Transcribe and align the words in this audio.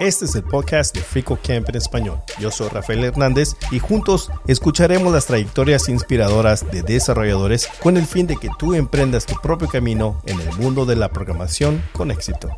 Este 0.00 0.24
es 0.24 0.34
el 0.34 0.44
podcast 0.44 0.94
de 0.94 1.02
Frico 1.02 1.38
Camp 1.46 1.68
en 1.68 1.76
español. 1.76 2.18
Yo 2.38 2.50
soy 2.50 2.68
Rafael 2.70 3.04
Hernández 3.04 3.54
y 3.70 3.78
juntos 3.78 4.30
escucharemos 4.46 5.12
las 5.12 5.26
trayectorias 5.26 5.90
inspiradoras 5.90 6.70
de 6.70 6.82
desarrolladores 6.82 7.68
con 7.82 7.98
el 7.98 8.06
fin 8.06 8.26
de 8.26 8.36
que 8.36 8.48
tú 8.58 8.72
emprendas 8.72 9.26
tu 9.26 9.34
propio 9.42 9.68
camino 9.68 10.22
en 10.24 10.40
el 10.40 10.56
mundo 10.56 10.86
de 10.86 10.96
la 10.96 11.10
programación 11.10 11.82
con 11.92 12.10
éxito. 12.10 12.48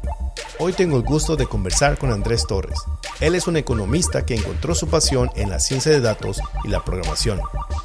Hoy 0.61 0.73
tengo 0.73 0.96
el 0.96 1.03
gusto 1.03 1.34
de 1.34 1.46
conversar 1.46 1.98
con 1.98 2.12
Andrés 2.12 2.46
Torres. 2.46 2.79
Él 3.19 3.34
es 3.34 3.48
un 3.48 3.57
economista 3.57 4.25
que 4.25 4.37
encontró 4.37 4.77
su 4.77 4.87
pasión 4.87 5.29
en 5.34 5.50
la 5.50 5.59
ciencia 5.59 5.91
de 5.91 6.00
datos 6.00 6.41
y 6.62 6.69
la 6.69 6.84
programación. 6.84 7.41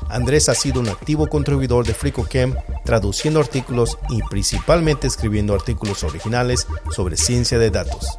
Andrés 0.10 0.50
ha 0.50 0.56
sido 0.56 0.80
un 0.80 0.90
activo 0.90 1.28
contribuidor 1.28 1.86
de 1.86 1.94
FricoChem, 1.94 2.56
traduciendo 2.84 3.40
artículos 3.40 3.98
y 4.10 4.22
principalmente 4.24 5.08
escribiendo 5.08 5.54
artículos 5.54 6.04
originales 6.04 6.68
sobre 6.92 7.18
ciencia 7.18 7.58
de 7.60 7.70
datos. 7.70 8.16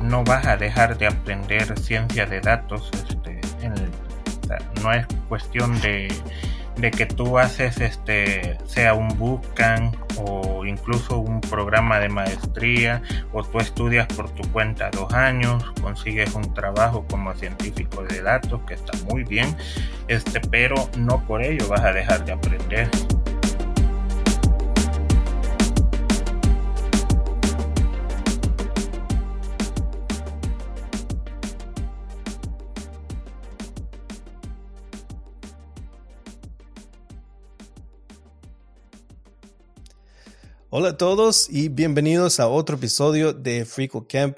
No 0.00 0.24
vas 0.24 0.46
a 0.46 0.56
dejar 0.56 0.96
de 0.96 1.06
aprender 1.06 1.78
ciencia 1.78 2.26
de 2.26 2.40
datos 2.40 2.90
este, 2.94 3.40
en 3.60 3.72
el 3.72 3.90
no 4.82 4.92
es 4.92 5.06
cuestión 5.28 5.80
de, 5.80 6.08
que 6.78 7.06
tú 7.06 7.38
haces 7.38 7.80
este 7.80 8.56
sea 8.64 8.94
un 8.94 9.08
bootcamp 9.18 9.94
o 10.16 10.64
incluso 10.64 11.18
un 11.18 11.40
programa 11.40 11.98
de 11.98 12.08
maestría 12.08 13.02
o 13.32 13.42
tú 13.42 13.58
estudias 13.58 14.06
por 14.06 14.30
tu 14.30 14.48
cuenta 14.52 14.88
dos 14.90 15.12
años 15.12 15.64
consigues 15.82 16.34
un 16.34 16.54
trabajo 16.54 17.04
como 17.10 17.34
científico 17.34 18.04
de 18.04 18.22
datos 18.22 18.60
que 18.66 18.74
está 18.74 18.92
muy 19.10 19.24
bien 19.24 19.56
este 20.06 20.40
pero 20.40 20.88
no 20.96 21.20
por 21.26 21.42
ello 21.42 21.66
vas 21.68 21.80
a 21.80 21.92
dejar 21.92 22.24
de 22.24 22.32
aprender 22.32 22.88
Hola 40.70 40.90
a 40.90 40.96
todos 40.98 41.48
y 41.48 41.70
bienvenidos 41.70 42.40
a 42.40 42.48
otro 42.48 42.76
episodio 42.76 43.32
de 43.32 43.64
Frico 43.64 44.06
Camp 44.06 44.36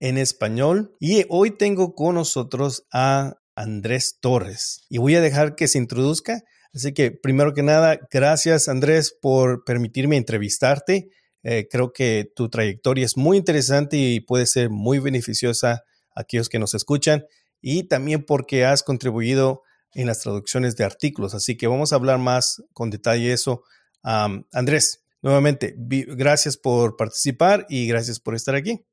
en 0.00 0.16
español. 0.16 0.96
Y 0.98 1.26
hoy 1.28 1.50
tengo 1.50 1.94
con 1.94 2.14
nosotros 2.14 2.86
a 2.90 3.34
Andrés 3.54 4.16
Torres 4.18 4.86
y 4.88 4.96
voy 4.96 5.16
a 5.16 5.20
dejar 5.20 5.56
que 5.56 5.68
se 5.68 5.76
introduzca. 5.76 6.42
Así 6.72 6.94
que 6.94 7.10
primero 7.10 7.52
que 7.52 7.62
nada, 7.62 8.00
gracias 8.10 8.66
Andrés 8.66 9.14
por 9.20 9.62
permitirme 9.64 10.16
entrevistarte. 10.16 11.10
Eh, 11.42 11.68
creo 11.70 11.92
que 11.92 12.32
tu 12.34 12.48
trayectoria 12.48 13.04
es 13.04 13.18
muy 13.18 13.36
interesante 13.36 13.98
y 13.98 14.20
puede 14.20 14.46
ser 14.46 14.70
muy 14.70 15.00
beneficiosa 15.00 15.84
a 16.14 16.22
aquellos 16.22 16.48
que 16.48 16.58
nos 16.58 16.72
escuchan 16.72 17.26
y 17.60 17.82
también 17.82 18.24
porque 18.24 18.64
has 18.64 18.82
contribuido 18.82 19.64
en 19.92 20.06
las 20.06 20.20
traducciones 20.20 20.76
de 20.76 20.84
artículos. 20.84 21.34
Así 21.34 21.58
que 21.58 21.66
vamos 21.66 21.92
a 21.92 21.96
hablar 21.96 22.16
más 22.16 22.62
con 22.72 22.88
detalle 22.88 23.28
de 23.28 23.34
eso. 23.34 23.64
Andrés, 24.02 25.04
Nuevamente, 25.22 25.74
gracias 25.76 26.56
por 26.56 26.96
participar 26.96 27.66
y 27.68 27.86
gracias 27.88 28.20
por 28.20 28.34
estar 28.34 28.54
aquí. 28.54 28.84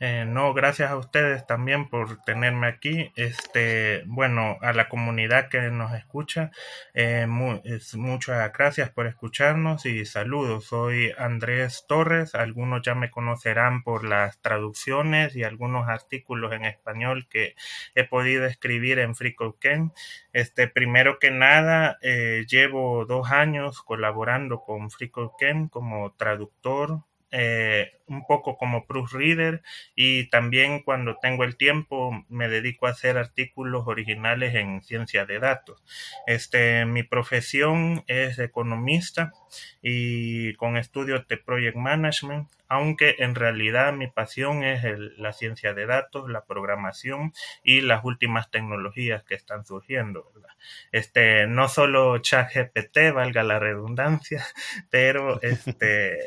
Eh, 0.00 0.24
no, 0.26 0.52
gracias 0.54 0.90
a 0.90 0.96
ustedes 0.96 1.46
también 1.46 1.88
por 1.88 2.20
tenerme 2.24 2.66
aquí. 2.66 3.12
Este, 3.14 4.02
bueno, 4.06 4.58
a 4.60 4.72
la 4.72 4.88
comunidad 4.88 5.48
que 5.48 5.70
nos 5.70 5.94
escucha, 5.94 6.50
eh, 6.94 7.26
muchas 7.28 8.52
gracias 8.52 8.90
por 8.90 9.06
escucharnos 9.06 9.86
y 9.86 10.04
saludos. 10.04 10.64
Soy 10.64 11.12
Andrés 11.16 11.84
Torres. 11.88 12.34
Algunos 12.34 12.82
ya 12.82 12.94
me 12.96 13.10
conocerán 13.10 13.82
por 13.84 14.04
las 14.04 14.40
traducciones 14.40 15.36
y 15.36 15.44
algunos 15.44 15.88
artículos 15.88 16.52
en 16.52 16.64
español 16.64 17.28
que 17.30 17.54
he 17.94 18.04
podido 18.04 18.46
escribir 18.46 18.98
en 18.98 19.14
FreeCodeCamp. 19.14 19.94
Este, 20.32 20.66
primero 20.66 21.18
que 21.20 21.30
nada, 21.30 21.98
eh, 22.02 22.44
llevo 22.48 23.04
dos 23.06 23.30
años 23.30 23.80
colaborando 23.82 24.60
con 24.60 24.90
FreeCodeCamp 24.90 25.70
como 25.70 26.12
traductor 26.14 27.04
eh, 27.36 27.98
un 28.06 28.24
poco 28.26 28.56
como 28.56 28.86
proofreader 28.86 29.62
y 29.96 30.28
también 30.30 30.82
cuando 30.82 31.16
tengo 31.20 31.42
el 31.42 31.56
tiempo 31.56 32.24
me 32.28 32.48
dedico 32.48 32.86
a 32.86 32.90
hacer 32.90 33.18
artículos 33.18 33.88
originales 33.88 34.54
en 34.54 34.82
ciencia 34.82 35.26
de 35.26 35.40
datos. 35.40 35.82
Este, 36.28 36.84
mi 36.84 37.02
profesión 37.02 38.04
es 38.06 38.38
economista 38.38 39.32
y 39.82 40.54
con 40.54 40.76
estudios 40.76 41.26
de 41.26 41.36
project 41.38 41.76
management, 41.76 42.48
aunque 42.68 43.16
en 43.18 43.34
realidad 43.34 43.92
mi 43.94 44.06
pasión 44.06 44.62
es 44.62 44.84
la 45.18 45.32
ciencia 45.32 45.74
de 45.74 45.86
datos, 45.86 46.30
la 46.30 46.44
programación 46.44 47.32
y 47.64 47.80
las 47.80 48.04
últimas 48.04 48.48
tecnologías 48.52 49.24
que 49.24 49.34
están 49.34 49.64
surgiendo. 49.64 50.30
Este, 50.92 51.48
no 51.48 51.66
solo 51.66 52.18
ChatGPT, 52.18 53.12
valga 53.12 53.42
la 53.42 53.58
redundancia, 53.58 54.46
pero 54.90 55.42
este 55.42 56.18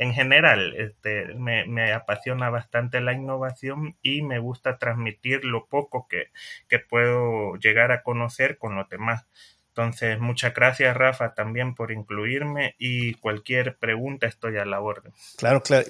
en 0.00 0.14
general, 0.14 0.72
este, 0.78 1.34
me, 1.34 1.92
apasiona 1.92 2.48
bastante 2.48 3.02
la 3.02 3.12
innovación 3.12 3.98
y 4.00 4.22
me 4.22 4.38
gusta 4.38 4.78
transmitir 4.78 5.44
lo 5.44 5.66
poco 5.66 6.08
que, 6.08 6.30
puedo 6.88 7.56
llegar 7.56 7.92
a 7.92 8.02
conocer 8.02 8.56
con 8.56 8.74
los 8.76 8.88
demás. 8.88 9.26
Entonces, 9.68 10.18
muchas 10.18 10.54
gracias, 10.54 10.96
Rafa, 10.96 11.34
también 11.34 11.74
por 11.74 11.92
incluirme 11.92 12.76
y 12.78 13.12
cualquier 13.14 13.76
pregunta 13.76 14.26
estoy 14.26 14.56
a 14.56 14.64
la 14.64 14.80
orden. 14.80 15.12
Claro, 15.36 15.62
claro. 15.62 15.84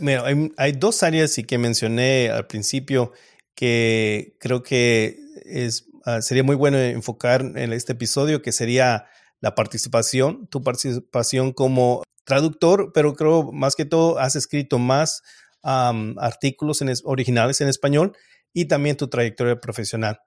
hay, 0.56 0.72
dos 0.72 1.04
áreas 1.04 1.38
y 1.38 1.44
que 1.44 1.59
mencioné 1.59 2.31
al 2.31 2.48
principio 2.48 3.12
que 3.54 4.34
creo 4.41 4.65
que 4.65 5.19
es, 5.44 5.87
ah, 6.04 6.21
sería 6.21 6.42
muy 6.42 6.56
bueno 6.56 6.78
enfocar 6.78 7.42
en 7.42 7.72
este 7.72 7.92
episodio, 7.92 8.42
que 8.42 8.50
sería 8.50 9.06
la 9.38 9.54
participación, 9.54 10.48
tu 10.48 10.65
participación 10.65 11.53
como 11.53 12.03
traductor, 12.31 12.93
pero 12.95 13.15
creo 13.15 13.51
más 13.51 13.75
que 13.75 13.85
todo 13.85 14.19
has 14.19 14.37
escrito 14.37 14.79
más 14.79 15.23
artículos 15.63 16.81
originales 17.05 17.61
en 17.61 17.69
español 17.69 18.17
y 18.53 18.67
también 18.67 18.97
tu 18.97 19.09
trayectoria 19.09 19.61
profesional. 19.61 20.21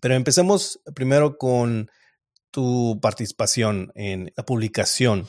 Pero 0.00 0.14
empecemos 0.14 0.80
primero 0.94 1.38
con 1.38 1.90
tu 2.50 2.98
participación 3.00 3.90
en 3.94 4.32
la 4.36 4.44
publicación. 4.44 5.26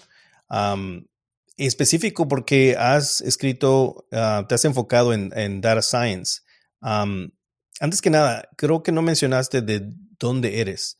específico 1.55 2.27
porque 2.27 2.75
has 2.77 3.21
escrito, 3.21 4.05
ah, 4.11 4.45
te 4.47 4.55
has 4.55 4.65
enfocado 4.65 5.13
en, 5.13 5.61
data 5.61 5.81
science. 5.81 6.41
antes 6.81 8.01
que 8.01 8.09
nada, 8.09 8.49
creo 8.57 8.83
que 8.83 8.91
no 8.91 9.01
mencionaste 9.01 9.61
de 9.61 9.89
dónde 10.19 10.59
eres. 10.59 10.97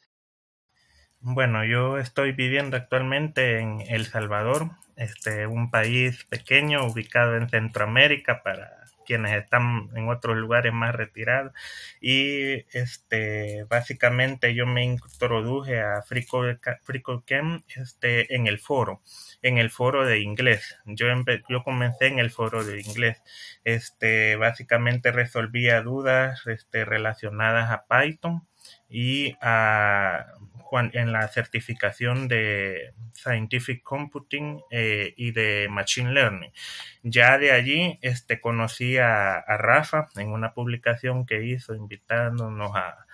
Bueno, 1.22 1.66
yo 1.66 1.97
estoy 1.97 2.31
viviendo 2.31 2.78
actualmente 2.78 3.59
en 3.59 3.81
El 3.81 4.06
Salvador, 4.06 4.72
este, 4.96 5.47
un 5.47 5.69
país 5.69 6.24
pequeño 6.25 6.85
ubicado 6.88 7.35
en 7.35 7.50
Centroamérica 7.50 8.41
para 8.41 8.80
quienes 9.06 9.34
están 9.34 9.90
en 9.96 10.07
otros 10.07 10.38
lugares 10.38 10.72
más 10.72 10.96
retirados. 10.96 11.52
Y 12.00 12.66
este 12.78 13.66
básicamente 13.69 14.53
yo 14.56 14.66
me 14.66 14.85
introduje 14.85 15.81
a 15.81 16.02
FreeCodeCamp 16.03 17.63
este 17.75 18.34
en 18.36 18.47
el 18.47 18.59
foro 18.59 19.01
en 19.41 19.57
el 19.57 19.72
foro 19.72 20.06
de 20.06 20.19
inglés. 20.19 20.78
Yo 20.86 21.07
yo 21.50 21.63
comencé 21.63 22.07
en 22.07 22.19
el 22.19 22.30
foro 22.31 22.63
de 22.63 22.80
inglés. 22.80 23.22
Este 23.66 24.36
básicamente 24.38 25.12
resolvía 25.12 25.81
dudas 25.81 26.45
este 26.48 26.86
relacionadas 26.86 27.72
a 27.72 27.86
Python 27.88 28.48
y 28.89 29.36
a 29.42 30.27
en 30.94 31.12
la 31.12 31.27
certificación 31.27 32.27
de 32.27 32.94
Scientific 33.13 33.83
Computing 33.83 34.62
eh, 34.71 35.13
y 35.18 35.31
de 35.31 35.68
Machine 35.69 36.13
Learning. 36.13 36.51
Ya 37.04 37.38
de 37.38 37.51
allí 37.51 37.98
este, 38.01 38.39
conocí 38.39 38.98
a, 38.98 39.44
Rafa 39.57 40.07
en 40.16 40.30
una 40.30 40.54
publicación 40.54 41.25
que 41.25 41.44
hizo 41.44 41.74
invitándonos 41.74 42.71
a, 42.75 43.06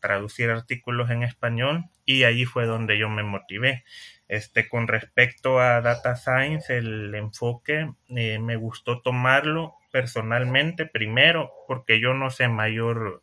traducir 0.00 0.48
artículos 0.48 1.10
en 1.10 1.22
español 1.22 1.84
y 2.06 2.24
allí 2.24 2.46
fue 2.46 2.64
donde 2.64 2.96
yo 2.96 3.10
me 3.10 3.22
motivé. 3.22 3.84
Este, 4.26 4.70
con 4.70 4.88
respecto 4.88 5.60
a 5.60 5.82
Data 5.82 6.16
Science, 6.16 6.74
el 6.74 7.14
enfoque 7.14 7.90
eh, 8.08 8.38
me 8.38 8.56
gustó 8.56 9.02
tomarlo 9.02 9.74
personalmente 9.92 10.86
primero 10.86 11.52
porque 11.68 12.00
yo 12.00 12.14
no 12.14 12.30
sé 12.30 12.48
mayor 12.48 13.22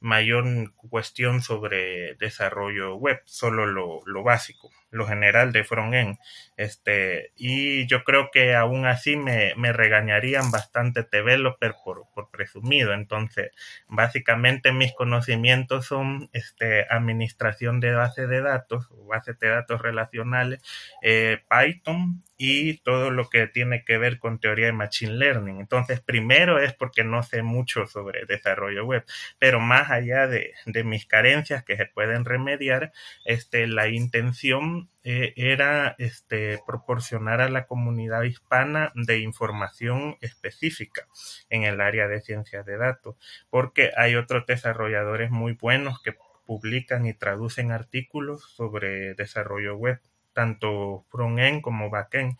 mayor 0.00 0.74
cuestión 0.74 1.42
sobre 1.42 2.14
desarrollo 2.16 2.96
web, 2.96 3.22
solo 3.26 3.66
lo, 3.66 4.22
básico. 4.22 4.70
Lo 4.90 5.06
general 5.06 5.52
de 5.52 5.64
frontend. 5.64 6.18
Este, 6.56 7.32
y 7.36 7.86
yo 7.86 8.04
creo 8.04 8.30
que 8.32 8.54
aún 8.54 8.86
así 8.86 9.16
me, 9.16 9.54
me 9.56 9.72
regañarían 9.72 10.50
bastante 10.50 11.06
developer 11.10 11.74
por, 11.84 12.04
por 12.14 12.30
presumido. 12.30 12.92
Entonces, 12.92 13.50
básicamente 13.88 14.72
mis 14.72 14.92
conocimientos 14.92 15.86
son 15.86 16.28
este, 16.32 16.86
administración 16.90 17.80
de 17.80 17.92
base 17.92 18.26
de 18.26 18.42
datos, 18.42 18.88
bases 19.08 19.38
de 19.38 19.48
datos 19.48 19.80
relacionales, 19.80 20.62
eh, 21.02 21.38
Python 21.48 22.22
y 22.36 22.78
todo 22.78 23.10
lo 23.10 23.28
que 23.28 23.46
tiene 23.48 23.84
que 23.84 23.98
ver 23.98 24.18
con 24.18 24.40
teoría 24.40 24.66
de 24.66 24.72
Machine 24.72 25.12
Learning. 25.12 25.60
Entonces, 25.60 26.00
primero 26.00 26.58
es 26.58 26.72
porque 26.72 27.04
no 27.04 27.22
sé 27.22 27.42
mucho 27.42 27.86
sobre 27.86 28.24
desarrollo 28.24 28.86
web, 28.86 29.04
pero 29.38 29.60
más 29.60 29.90
allá 29.90 30.26
de, 30.26 30.54
de 30.64 30.82
mis 30.82 31.04
carencias 31.04 31.64
que 31.64 31.76
se 31.76 31.84
pueden 31.84 32.24
remediar, 32.24 32.92
este, 33.26 33.66
la 33.66 33.88
intención 33.88 34.79
eh, 35.02 35.32
era 35.36 35.94
este, 35.98 36.60
proporcionar 36.66 37.40
a 37.40 37.48
la 37.48 37.66
comunidad 37.66 38.22
hispana 38.22 38.92
de 38.94 39.18
información 39.20 40.16
específica 40.20 41.06
en 41.48 41.64
el 41.64 41.80
área 41.80 42.08
de 42.08 42.20
ciencias 42.20 42.66
de 42.66 42.76
datos, 42.76 43.16
porque 43.50 43.92
hay 43.96 44.16
otros 44.16 44.46
desarrolladores 44.46 45.30
muy 45.30 45.52
buenos 45.52 46.02
que 46.02 46.16
publican 46.46 47.06
y 47.06 47.14
traducen 47.14 47.72
artículos 47.72 48.42
sobre 48.42 49.14
desarrollo 49.14 49.76
web 49.76 50.00
tanto 50.32 51.04
front-end 51.10 51.60
como 51.60 51.90
back-end, 51.90 52.36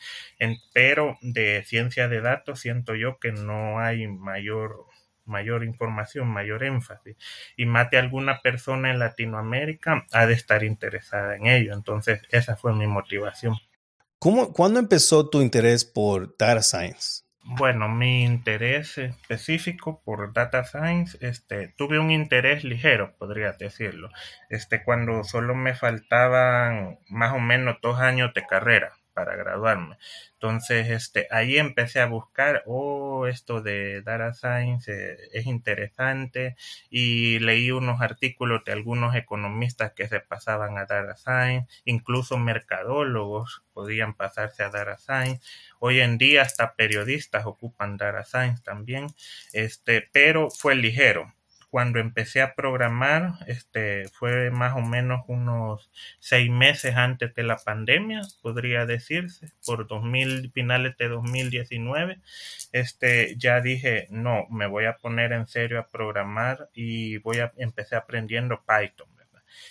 pero 0.72 1.18
de 1.22 1.62
ciencia 1.64 2.08
de 2.08 2.20
datos 2.20 2.60
siento 2.60 2.94
yo 2.94 3.18
que 3.18 3.32
no 3.32 3.80
hay 3.80 4.06
mayor 4.06 4.86
mayor 5.30 5.64
información, 5.64 6.28
mayor 6.28 6.64
énfasis 6.64 7.16
y 7.56 7.64
mate 7.64 7.96
a 7.96 8.00
alguna 8.00 8.40
persona 8.42 8.90
en 8.90 8.98
Latinoamérica, 8.98 10.04
ha 10.12 10.26
de 10.26 10.34
estar 10.34 10.64
interesada 10.64 11.36
en 11.36 11.46
ello. 11.46 11.72
Entonces, 11.72 12.20
esa 12.30 12.56
fue 12.56 12.74
mi 12.74 12.86
motivación. 12.86 13.56
¿Cómo, 14.18 14.52
¿Cuándo 14.52 14.80
empezó 14.80 15.30
tu 15.30 15.40
interés 15.40 15.86
por 15.86 16.36
data 16.36 16.62
science? 16.62 17.22
Bueno, 17.42 17.88
mi 17.88 18.22
interés 18.24 18.98
específico 18.98 20.02
por 20.04 20.34
data 20.34 20.62
science, 20.64 21.16
este, 21.22 21.68
tuve 21.68 21.98
un 21.98 22.10
interés 22.10 22.64
ligero, 22.64 23.16
podría 23.16 23.52
decirlo, 23.52 24.10
este, 24.50 24.84
cuando 24.84 25.24
solo 25.24 25.54
me 25.54 25.74
faltaban 25.74 26.98
más 27.08 27.32
o 27.32 27.38
menos 27.38 27.78
dos 27.80 27.98
años 27.98 28.34
de 28.34 28.46
carrera 28.46 28.99
para 29.20 29.36
graduarme. 29.36 29.98
Entonces, 30.32 30.88
este, 30.88 31.26
ahí 31.30 31.58
empecé 31.58 32.00
a 32.00 32.06
buscar, 32.06 32.62
oh, 32.66 33.26
esto 33.26 33.60
de 33.60 34.00
Data 34.00 34.32
Science 34.32 34.90
eh, 34.90 35.18
es 35.34 35.44
interesante 35.44 36.56
y 36.88 37.38
leí 37.40 37.70
unos 37.70 38.00
artículos 38.00 38.64
de 38.64 38.72
algunos 38.72 39.14
economistas 39.14 39.92
que 39.92 40.08
se 40.08 40.20
pasaban 40.20 40.78
a 40.78 40.86
Data 40.86 41.16
Science, 41.16 41.68
incluso 41.84 42.38
mercadólogos 42.38 43.62
podían 43.74 44.14
pasarse 44.14 44.62
a 44.62 44.70
Data 44.70 44.96
Science. 44.96 45.42
Hoy 45.80 46.00
en 46.00 46.16
día 46.16 46.40
hasta 46.40 46.74
periodistas 46.74 47.44
ocupan 47.44 47.98
Data 47.98 48.24
Science 48.24 48.62
también, 48.62 49.08
este, 49.52 50.08
pero 50.12 50.48
fue 50.50 50.74
ligero 50.76 51.30
cuando 51.70 52.00
empecé 52.00 52.42
a 52.42 52.54
programar, 52.54 53.34
este, 53.46 54.08
fue 54.08 54.50
más 54.50 54.76
o 54.76 54.80
menos 54.80 55.22
unos 55.28 55.90
seis 56.18 56.50
meses 56.50 56.96
antes 56.96 57.34
de 57.34 57.44
la 57.44 57.56
pandemia, 57.56 58.22
podría 58.42 58.86
decirse, 58.86 59.52
por 59.64 59.86
2000, 59.86 60.50
finales 60.52 60.96
de 60.98 61.08
2019, 61.08 62.20
este, 62.72 63.36
ya 63.38 63.60
dije, 63.60 64.06
no, 64.10 64.46
me 64.50 64.66
voy 64.66 64.86
a 64.86 64.96
poner 64.96 65.32
en 65.32 65.46
serio 65.46 65.78
a 65.78 65.88
programar 65.88 66.68
y 66.74 67.18
voy 67.18 67.38
a 67.38 67.52
empecé 67.56 67.96
aprendiendo 67.96 68.62
Python. 68.66 69.08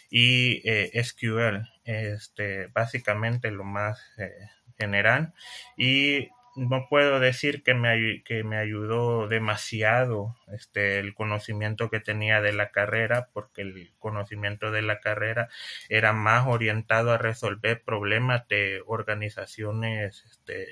Y 0.09 0.61
eh, 0.67 0.91
SQL, 1.03 1.67
este, 1.85 2.67
básicamente 2.67 3.51
lo 3.51 3.63
más 3.63 3.99
eh, 4.17 4.49
general. 4.77 5.33
Y 5.77 6.29
no 6.59 6.87
puedo 6.89 7.19
decir 7.19 7.63
que 7.63 7.73
me, 7.73 8.23
que 8.23 8.43
me 8.43 8.57
ayudó 8.57 9.27
demasiado 9.27 10.35
este, 10.53 10.99
el 10.99 11.13
conocimiento 11.13 11.89
que 11.89 11.99
tenía 11.99 12.41
de 12.41 12.53
la 12.53 12.71
carrera, 12.71 13.29
porque 13.33 13.61
el 13.61 13.91
conocimiento 13.99 14.71
de 14.71 14.81
la 14.81 14.99
carrera 14.99 15.49
era 15.89 16.13
más 16.13 16.47
orientado 16.47 17.11
a 17.11 17.17
resolver 17.17 17.83
problemas 17.83 18.47
de 18.47 18.81
organizaciones 18.85 20.23
este, 20.29 20.67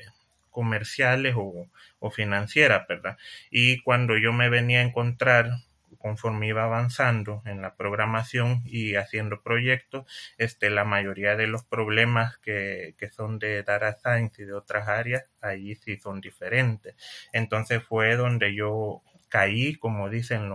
comerciales 0.52 1.36
o, 1.38 1.68
o 2.00 2.12
financieras, 2.12 2.88
¿verdad? 2.88 3.18
Y 3.50 3.82
cuando 3.82 4.18
yo 4.18 4.34
me 4.34 4.50
venía 4.50 4.80
a 4.80 4.84
encontrar 4.84 5.52
conforme 5.98 6.48
iba 6.48 6.64
avanzando 6.64 7.42
en 7.46 7.62
la 7.62 7.76
programación 7.76 8.62
y 8.66 8.96
haciendo 8.96 9.42
proyectos, 9.42 10.06
este, 10.38 10.70
la 10.70 10.86
mayoría 10.86 11.36
de 11.36 11.48
los 11.48 11.64
problemas 11.64 12.38
que, 12.38 12.96
que 12.98 13.10
son 13.10 13.40
de 13.40 13.64
data 13.64 13.94
science 13.94 14.42
y 14.42 14.46
de 14.46 14.54
otras 14.54 14.88
áreas, 14.88 15.26
allí 15.42 15.76
sí 15.76 15.98
son 15.98 16.22
diferentes. 16.22 16.96
Entonces 17.34 17.84
fue 17.84 18.16
donde 18.16 18.54
yo 18.56 19.04
caí, 19.30 19.76
como 19.76 20.10
dicen 20.10 20.52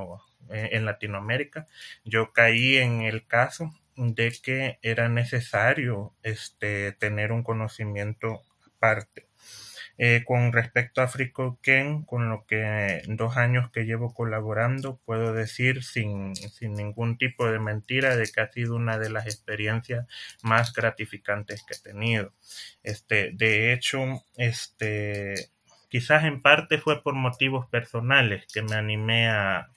eh, 0.51 0.71
en 0.73 0.85
Latinoamérica, 0.85 1.69
yo 2.05 2.33
caí 2.33 2.77
en 2.79 3.03
el 3.03 3.27
caso 3.27 3.73
de 3.97 4.33
que 4.43 4.79
era 4.83 5.09
necesario 5.09 6.15
este, 6.23 6.93
tener 6.93 7.33
un 7.33 7.43
conocimiento 7.43 8.43
aparte 8.77 9.32
eh, 9.99 10.25
con 10.27 10.53
respecto 10.53 11.03
a 11.03 11.09
FreeCodeCamp, 11.09 12.07
con 12.07 12.29
lo 12.31 12.45
que 12.47 13.03
dos 13.09 13.37
años 13.37 13.71
que 13.71 13.85
llevo 13.85 14.15
colaborando, 14.15 14.99
puedo 15.05 15.33
decir 15.33 15.85
sin, 15.85 16.35
sin 16.35 16.75
ningún 16.75 17.19
tipo 17.19 17.51
de 17.51 17.59
mentira 17.59 18.17
de 18.17 18.27
que 18.27 18.41
ha 18.41 18.51
sido 18.51 18.75
una 18.77 18.99
de 18.99 19.11
las 19.11 19.27
experiencias 19.27 20.07
más 20.43 20.73
gratificantes 20.73 21.65
que 21.65 21.75
he 21.75 21.93
tenido. 21.93 22.33
Este, 22.83 23.33
de 23.35 23.73
hecho, 23.73 24.25
este, 24.37 25.51
quizás 25.89 26.25
en 26.25 26.41
parte 26.41 26.79
fue 26.79 27.03
por 27.03 27.15
motivos 27.15 27.67
personales 27.69 28.47
que 28.53 28.63
me 28.63 28.75
animé 28.75 29.29
a, 29.29 29.69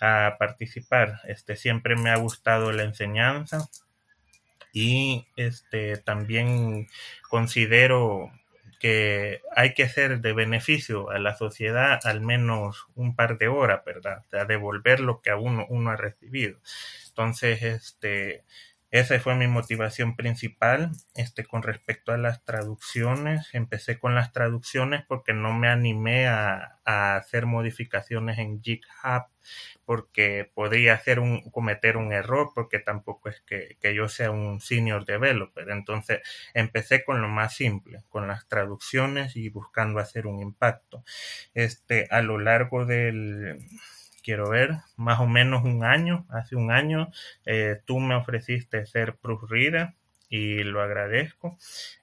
a 0.00 0.36
participar. 0.38 1.20
Este, 1.24 1.56
siempre 1.56 1.96
me 1.96 2.10
ha 2.10 2.16
gustado 2.16 2.72
la 2.72 2.84
enseñanza 2.84 3.68
y 4.72 5.26
este, 5.36 5.96
también 5.98 6.88
considero 7.28 8.30
que 8.84 9.40
hay 9.56 9.72
que 9.72 9.84
hacer 9.84 10.20
de 10.20 10.34
beneficio 10.34 11.08
a 11.08 11.18
la 11.18 11.34
sociedad 11.38 12.00
al 12.04 12.20
menos 12.20 12.86
un 12.94 13.16
par 13.16 13.38
de 13.38 13.48
horas, 13.48 13.82
¿verdad? 13.86 14.22
Devolver 14.46 15.00
lo 15.00 15.22
que 15.22 15.30
a 15.30 15.36
uno, 15.38 15.64
uno 15.70 15.90
ha 15.90 15.96
recibido. 15.96 16.58
Entonces, 17.08 17.62
este, 17.62 18.44
esa 18.94 19.18
fue 19.18 19.34
mi 19.34 19.48
motivación 19.48 20.14
principal. 20.14 20.92
Este, 21.16 21.44
con 21.44 21.64
respecto 21.64 22.12
a 22.12 22.16
las 22.16 22.44
traducciones, 22.44 23.48
empecé 23.52 23.98
con 23.98 24.14
las 24.14 24.32
traducciones 24.32 25.04
porque 25.08 25.32
no 25.32 25.52
me 25.52 25.66
animé 25.66 26.28
a, 26.28 26.78
hacer 26.84 27.46
modificaciones 27.46 28.38
en 28.38 28.62
GitHub 28.62 29.24
porque 29.86 30.50
podría 30.54 30.92
hacer 30.92 31.18
un, 31.18 31.40
cometer 31.50 31.96
un 31.96 32.12
error 32.12 32.52
porque 32.54 32.78
tampoco 32.78 33.30
es 33.30 33.40
que, 33.40 33.78
que, 33.80 33.94
yo 33.94 34.08
sea 34.08 34.30
un 34.30 34.60
senior 34.60 35.04
developer. 35.04 35.70
Entonces 35.70 36.20
empecé 36.52 37.02
con 37.02 37.20
lo 37.20 37.28
más 37.28 37.56
simple, 37.56 38.04
con 38.10 38.28
las 38.28 38.46
traducciones 38.46 39.34
y 39.34 39.48
buscando 39.48 39.98
hacer 39.98 40.28
un 40.28 40.40
impacto. 40.40 41.02
Este, 41.54 42.06
a 42.10 42.22
lo 42.22 42.38
largo 42.38 42.84
del, 42.84 43.58
quiero 44.24 44.48
ver, 44.48 44.72
más 44.96 45.20
o 45.20 45.26
menos 45.26 45.64
un 45.64 45.84
año, 45.84 46.26
hace 46.30 46.56
un 46.56 46.72
año, 46.72 47.12
eh, 47.46 47.80
tú 47.84 48.00
me 48.00 48.16
ofreciste 48.16 48.86
ser 48.86 49.16
proofreader 49.16 49.94
y 50.28 50.64
lo 50.64 50.82
agradezco. 50.82 51.56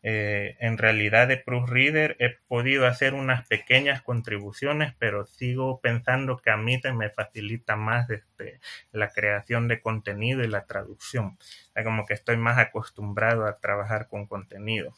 Eh, 0.04 0.56
en 0.62 0.78
realidad 0.78 1.28
de 1.28 1.36
Proofreader 1.36 2.16
he 2.20 2.38
podido 2.48 2.88
hacer 2.88 3.14
unas 3.14 3.46
pequeñas 3.48 4.02
contribuciones, 4.04 4.94
pero 5.00 5.26
sigo 5.26 5.82
pensando 5.82 6.38
que 6.38 6.50
a 6.52 6.56
mí 6.56 6.80
me 6.94 7.10
facilita 7.10 7.76
más 7.76 8.10
este, 8.10 8.62
la 8.94 9.10
creación 9.10 9.68
de 9.68 9.82
contenido 9.82 10.44
y 10.44 10.48
la 10.48 10.66
traducción. 10.66 11.38
como 11.84 12.06
que 12.06 12.14
estoy 12.14 12.38
más 12.38 12.58
acostumbrado 12.58 13.46
a 13.46 13.58
trabajar 13.60 14.08
con 14.08 14.28
contenido 14.28 14.94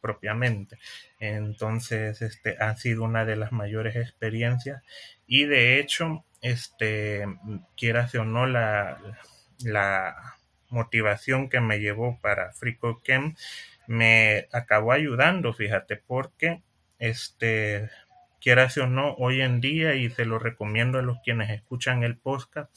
propiamente. 0.00 0.78
Entonces, 1.18 2.22
este 2.22 2.56
ha 2.58 2.74
sido 2.76 3.04
una 3.04 3.26
de 3.26 3.36
las 3.36 3.52
mayores 3.52 3.96
experiencias 3.96 4.82
y 5.26 5.44
de 5.44 5.78
hecho, 5.78 6.24
este, 6.40 7.26
quieras 7.76 8.14
o 8.14 8.24
no, 8.24 8.46
la, 8.46 8.98
la 9.64 10.36
motivación 10.68 11.48
que 11.48 11.60
me 11.60 11.80
llevó 11.80 12.18
para 12.20 12.52
FreeCodeCamp 12.52 13.36
me 13.86 14.48
acabó 14.52 14.92
ayudando, 14.92 15.52
fíjate, 15.52 15.96
porque 15.96 16.62
este 16.98 17.90
quieras 18.40 18.78
o 18.78 18.86
no, 18.86 19.14
hoy 19.14 19.42
en 19.42 19.60
día, 19.60 19.94
y 19.94 20.08
se 20.10 20.24
lo 20.24 20.38
recomiendo 20.38 20.98
a 20.98 21.02
los 21.02 21.18
quienes 21.22 21.50
escuchan 21.50 22.02
el 22.02 22.16
podcast, 22.16 22.74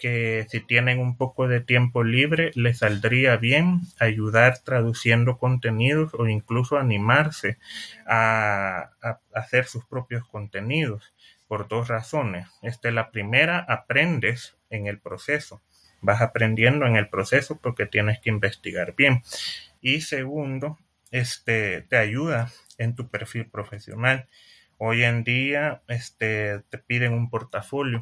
que 0.00 0.46
si 0.48 0.60
tienen 0.60 0.98
un 1.00 1.16
poco 1.16 1.48
de 1.48 1.60
tiempo 1.60 2.02
libre, 2.02 2.50
les 2.54 2.78
saldría 2.78 3.36
bien 3.36 3.82
ayudar 4.00 4.58
traduciendo 4.64 5.38
contenidos 5.38 6.14
o 6.14 6.26
incluso 6.28 6.78
animarse 6.78 7.58
a, 8.06 8.90
a 9.02 9.20
hacer 9.34 9.66
sus 9.66 9.84
propios 9.84 10.26
contenidos 10.26 11.11
por 11.52 11.68
dos 11.68 11.88
razones. 11.88 12.48
Esta 12.62 12.88
es 12.88 12.94
la 12.94 13.10
primera, 13.10 13.58
aprendes 13.68 14.56
en 14.70 14.86
el 14.86 14.98
proceso 14.98 15.60
vas 16.02 16.22
aprendiendo 16.22 16.86
en 16.86 16.96
el 16.96 17.10
proceso 17.10 17.60
porque 17.60 17.84
tienes 17.84 18.20
que 18.20 18.30
investigar 18.30 18.94
bien. 18.96 19.22
Y 19.82 20.00
segundo, 20.00 20.78
este, 21.10 21.82
te 21.82 21.98
ayuda 21.98 22.50
en 22.76 22.94
tu 22.94 23.10
perfil 23.10 23.50
profesional. 23.50 24.30
Hoy 24.78 25.04
en 25.04 25.24
día 25.24 25.82
este, 25.88 26.60
te 26.70 26.78
piden 26.78 27.12
un 27.12 27.30
portafolio 27.30 28.00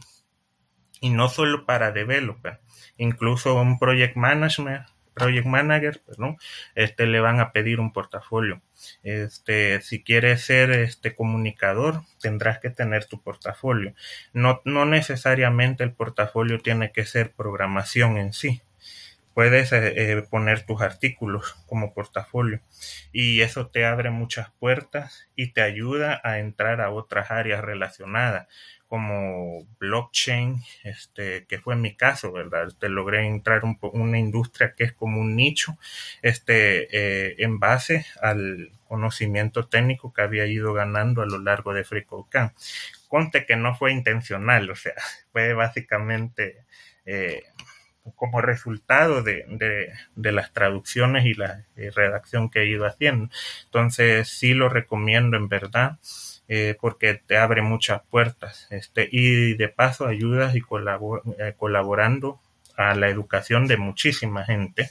y 1.00 1.10
no 1.10 1.28
solo 1.28 1.66
para 1.66 1.90
developer, 1.90 2.60
incluso 2.96 3.60
un 3.60 3.80
project 3.80 4.16
management, 4.16 4.86
project 5.14 5.46
manager, 5.46 6.00
perdón, 6.06 6.36
este 6.74 7.06
le 7.06 7.20
van 7.20 7.40
a 7.40 7.52
pedir 7.52 7.80
un 7.80 7.92
portafolio. 7.92 8.62
Este, 9.02 9.80
si 9.82 10.02
quieres 10.02 10.42
ser 10.42 10.70
este 10.70 11.14
comunicador, 11.14 12.02
tendrás 12.20 12.58
que 12.60 12.70
tener 12.70 13.04
tu 13.04 13.22
portafolio. 13.22 13.94
No, 14.32 14.60
no 14.64 14.86
necesariamente 14.86 15.84
el 15.84 15.92
portafolio 15.92 16.60
tiene 16.60 16.92
que 16.92 17.04
ser 17.06 17.32
programación 17.32 18.18
en 18.18 18.32
sí 18.32 18.62
puedes 19.34 19.72
eh, 19.72 20.12
eh, 20.12 20.22
poner 20.28 20.66
tus 20.66 20.82
artículos 20.82 21.54
como 21.66 21.94
portafolio 21.94 22.60
y 23.12 23.40
eso 23.40 23.68
te 23.68 23.84
abre 23.84 24.10
muchas 24.10 24.50
puertas 24.58 25.28
y 25.36 25.52
te 25.52 25.62
ayuda 25.62 26.20
a 26.24 26.38
entrar 26.38 26.80
a 26.80 26.90
otras 26.90 27.30
áreas 27.30 27.62
relacionadas 27.62 28.48
como 28.90 29.68
blockchain, 29.78 30.64
este, 30.82 31.46
que 31.46 31.60
fue 31.60 31.76
mi 31.76 31.94
caso, 31.94 32.32
¿verdad? 32.32 32.72
Te 32.80 32.88
logré 32.88 33.24
entrar 33.24 33.64
un 33.64 33.78
una 33.92 34.18
industria 34.18 34.74
que 34.76 34.82
es 34.82 34.92
como 34.92 35.20
un 35.20 35.36
nicho, 35.36 35.78
este, 36.22 36.88
eh, 36.90 37.36
en 37.38 37.60
base 37.60 38.04
al 38.20 38.72
conocimiento 38.88 39.68
técnico 39.68 40.12
que 40.12 40.22
había 40.22 40.46
ido 40.46 40.72
ganando 40.72 41.22
a 41.22 41.26
lo 41.26 41.38
largo 41.38 41.72
de 41.72 41.84
FreeCodeCamp. 41.84 42.52
Conte 43.06 43.46
que 43.46 43.54
no 43.54 43.76
fue 43.76 43.92
intencional, 43.92 44.68
o 44.68 44.74
sea, 44.74 44.94
fue 45.32 45.54
básicamente 45.54 46.64
como 48.16 48.40
resultado 48.40 49.22
de, 49.22 49.92
las 50.16 50.52
traducciones 50.52 51.26
y 51.26 51.34
la 51.34 51.64
eh, 51.76 51.90
redacción 51.94 52.50
que 52.50 52.60
he 52.60 52.66
ido 52.66 52.86
haciendo. 52.86 53.30
Entonces 53.64 54.28
sí 54.28 54.54
lo 54.54 54.68
recomiendo 54.68 55.36
en 55.36 55.48
verdad. 55.48 55.98
Eh, 56.52 56.76
porque 56.80 57.14
te 57.14 57.36
abre 57.36 57.62
muchas 57.62 58.02
puertas 58.10 58.66
este, 58.70 59.08
y 59.12 59.54
de 59.54 59.68
paso 59.68 60.08
ayudas 60.08 60.56
y 60.56 60.58
eh, 60.58 61.54
colaborando 61.56 62.40
a 62.76 62.96
la 62.96 63.08
educación 63.08 63.68
de 63.68 63.76
muchísima 63.76 64.44
gente. 64.44 64.90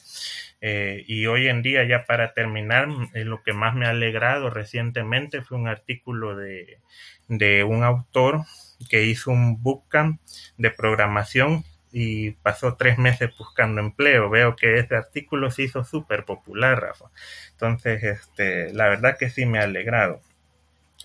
y 0.61 1.25
hoy 1.25 1.49
en 1.49 1.61
día, 1.61 1.83
ya 1.83 2.05
para 2.05 2.33
terminar, 2.33 2.87
lo 3.13 3.43
que 3.43 3.51
más 3.51 3.75
me 3.75 3.87
ha 3.87 3.89
alegrado 3.89 4.49
recientemente 4.49 5.41
fue 5.41 5.57
un 5.57 5.67
artículo 5.67 6.37
de, 6.37 6.79
de 7.27 7.65
un 7.65 7.83
autor 7.83 8.45
que 8.89 9.03
hizo 9.03 9.31
un 9.31 9.61
bootcamp 9.61 10.21
de 10.57 10.71
programación 10.71 11.65
y 11.91 12.31
pasó 12.31 12.75
tres 12.75 12.97
meses 12.97 13.31
buscando 13.37 13.81
empleo. 13.81 14.29
Veo 14.29 14.55
que 14.55 14.77
ese 14.79 14.95
artículo 14.95 15.51
se 15.51 15.63
hizo 15.63 15.83
súper 15.83 16.25
popular, 16.25 16.81
Rafa. 16.81 17.05
Entonces, 17.51 18.03
este, 18.03 18.73
la 18.73 18.87
verdad 18.87 19.17
que 19.17 19.29
sí 19.29 19.45
me 19.45 19.59
ha 19.59 19.63
alegrado. 19.63 20.21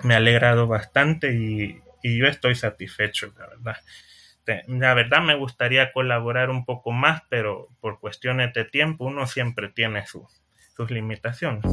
Me 0.02 0.14
ha 0.14 0.18
alegrado 0.18 0.66
bastante 0.66 1.32
y, 1.32 1.80
yo 2.02 2.26
estoy 2.26 2.54
satisfecho, 2.54 3.32
la 3.38 3.46
verdad. 3.46 3.76
La 4.66 4.92
verdad 4.92 5.22
me 5.22 5.34
gustaría 5.36 5.90
colaborar 5.92 6.50
un 6.50 6.66
poco 6.66 6.92
más, 6.92 7.22
pero 7.30 7.68
por 7.80 7.98
cuestiones 7.98 8.52
de 8.52 8.66
tiempo 8.66 9.04
uno 9.06 9.26
siempre 9.26 9.70
tiene 9.70 10.04
sus 10.06 10.90
limitaciones. 10.90 11.64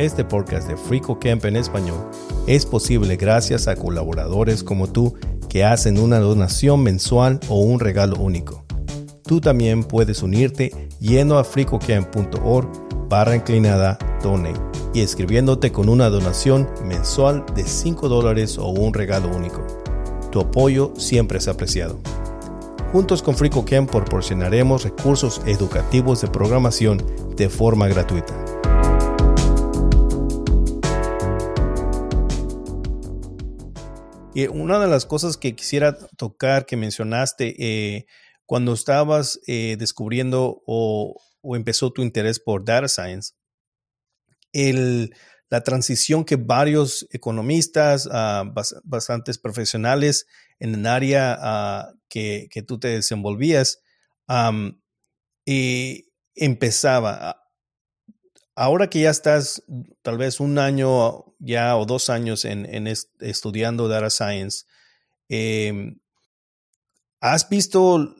Este 0.00 0.24
podcast 0.24 0.66
de 0.66 0.78
Frico 0.78 1.18
Camp 1.18 1.44
en 1.44 1.56
español 1.56 2.08
es 2.46 2.64
posible 2.64 3.16
gracias 3.16 3.68
a 3.68 3.76
colaboradores 3.76 4.64
como 4.64 4.86
tú 4.86 5.14
que 5.50 5.62
hacen 5.62 5.98
una 5.98 6.20
donación 6.20 6.82
mensual 6.82 7.38
o 7.50 7.60
un 7.60 7.80
regalo 7.80 8.16
único. 8.16 8.64
Tú 9.24 9.42
también 9.42 9.84
puedes 9.84 10.22
unirte 10.22 10.88
yendo 11.00 11.36
a 11.36 11.44
fricocamp.org 11.44 12.70
barra 13.10 13.36
inclinada 13.36 13.98
donate 14.22 14.58
y 14.94 15.02
escribiéndote 15.02 15.70
con 15.70 15.90
una 15.90 16.08
donación 16.08 16.66
mensual 16.82 17.44
de 17.54 17.64
5 17.64 18.08
dólares 18.08 18.56
o 18.56 18.68
un 18.68 18.94
regalo 18.94 19.28
único. 19.28 19.66
Tu 20.32 20.40
apoyo 20.40 20.94
siempre 20.96 21.36
es 21.36 21.46
apreciado. 21.46 22.00
Juntos 22.90 23.22
con 23.22 23.34
FricoCamp 23.36 23.90
proporcionaremos 23.90 24.82
recursos 24.82 25.42
educativos 25.44 26.22
de 26.22 26.28
programación 26.28 27.04
de 27.36 27.50
forma 27.50 27.86
gratuita. 27.86 28.34
Una 34.48 34.78
de 34.78 34.86
las 34.86 35.06
cosas 35.06 35.36
que 35.36 35.54
quisiera 35.54 35.96
tocar, 36.16 36.66
que 36.66 36.76
mencionaste, 36.76 37.54
eh, 37.58 38.06
cuando 38.46 38.72
estabas 38.72 39.40
eh, 39.46 39.76
descubriendo 39.78 40.62
o, 40.66 41.16
empezó 41.54 41.92
tu 41.92 42.02
interés 42.02 42.38
por 42.38 42.64
data 42.64 42.88
science, 42.88 43.32
el, 44.52 45.14
la 45.48 45.62
transición 45.62 46.24
que 46.24 46.36
varios 46.36 47.06
economistas, 47.10 48.06
uh, 48.06 48.52
bastantes 48.84 49.38
profesionales 49.38 50.26
en 50.58 50.74
el 50.74 50.86
área 50.86 51.38
uh, 51.92 51.98
que, 52.08 52.48
tú 52.66 52.78
te 52.78 52.88
desenvolvías, 52.88 53.80
um, 54.28 54.78
y 55.44 56.08
empezaba 56.34 57.39
ahora 58.54 58.90
que 58.90 59.00
ya 59.00 59.10
estás 59.10 59.62
tal 60.02 60.18
vez 60.18 60.40
un 60.40 60.58
año 60.58 61.24
ya 61.38 61.76
o 61.76 61.86
dos 61.86 62.10
años 62.10 62.44
en, 62.44 62.86
estudiando 63.20 63.88
Data 63.88 64.10
Science, 64.10 64.64
em, 65.28 65.98
¿has 67.20 67.48
visto 67.48 68.14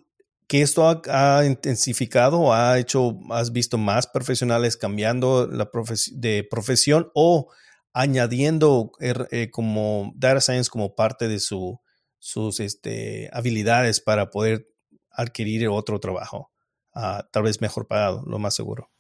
que 0.46 0.62
esto 0.62 1.02
ha, 1.08 1.44
intensificado, 1.46 2.52
ha 2.52 2.78
hecho, 2.78 3.18
has 3.30 3.52
visto 3.52 3.78
más 3.78 4.08
profesionales 4.08 4.76
cambiando 4.76 5.46
la 5.46 5.70
de 6.12 6.44
profesión 6.50 7.10
o 7.14 7.52
añadiendo 7.92 8.92
er, 8.98 9.28
eh, 9.30 9.50
como 9.50 10.12
Data 10.16 10.40
Science 10.40 10.68
como 10.68 10.96
parte 10.96 11.28
de 11.28 11.38
su, 11.38 11.80
sus 12.18 12.58
este, 12.60 13.30
habilidades 13.32 14.00
para 14.00 14.30
poder 14.30 14.68
adquirir 15.10 15.68
otro 15.68 16.00
trabajo, 16.00 16.50
ah, 16.94 17.28
tal 17.32 17.44
vez 17.44 17.60
mejor 17.60 17.86
pagado, 17.86 18.24
lo 18.26 18.38
más 18.38 18.54
seguro? 18.54 18.90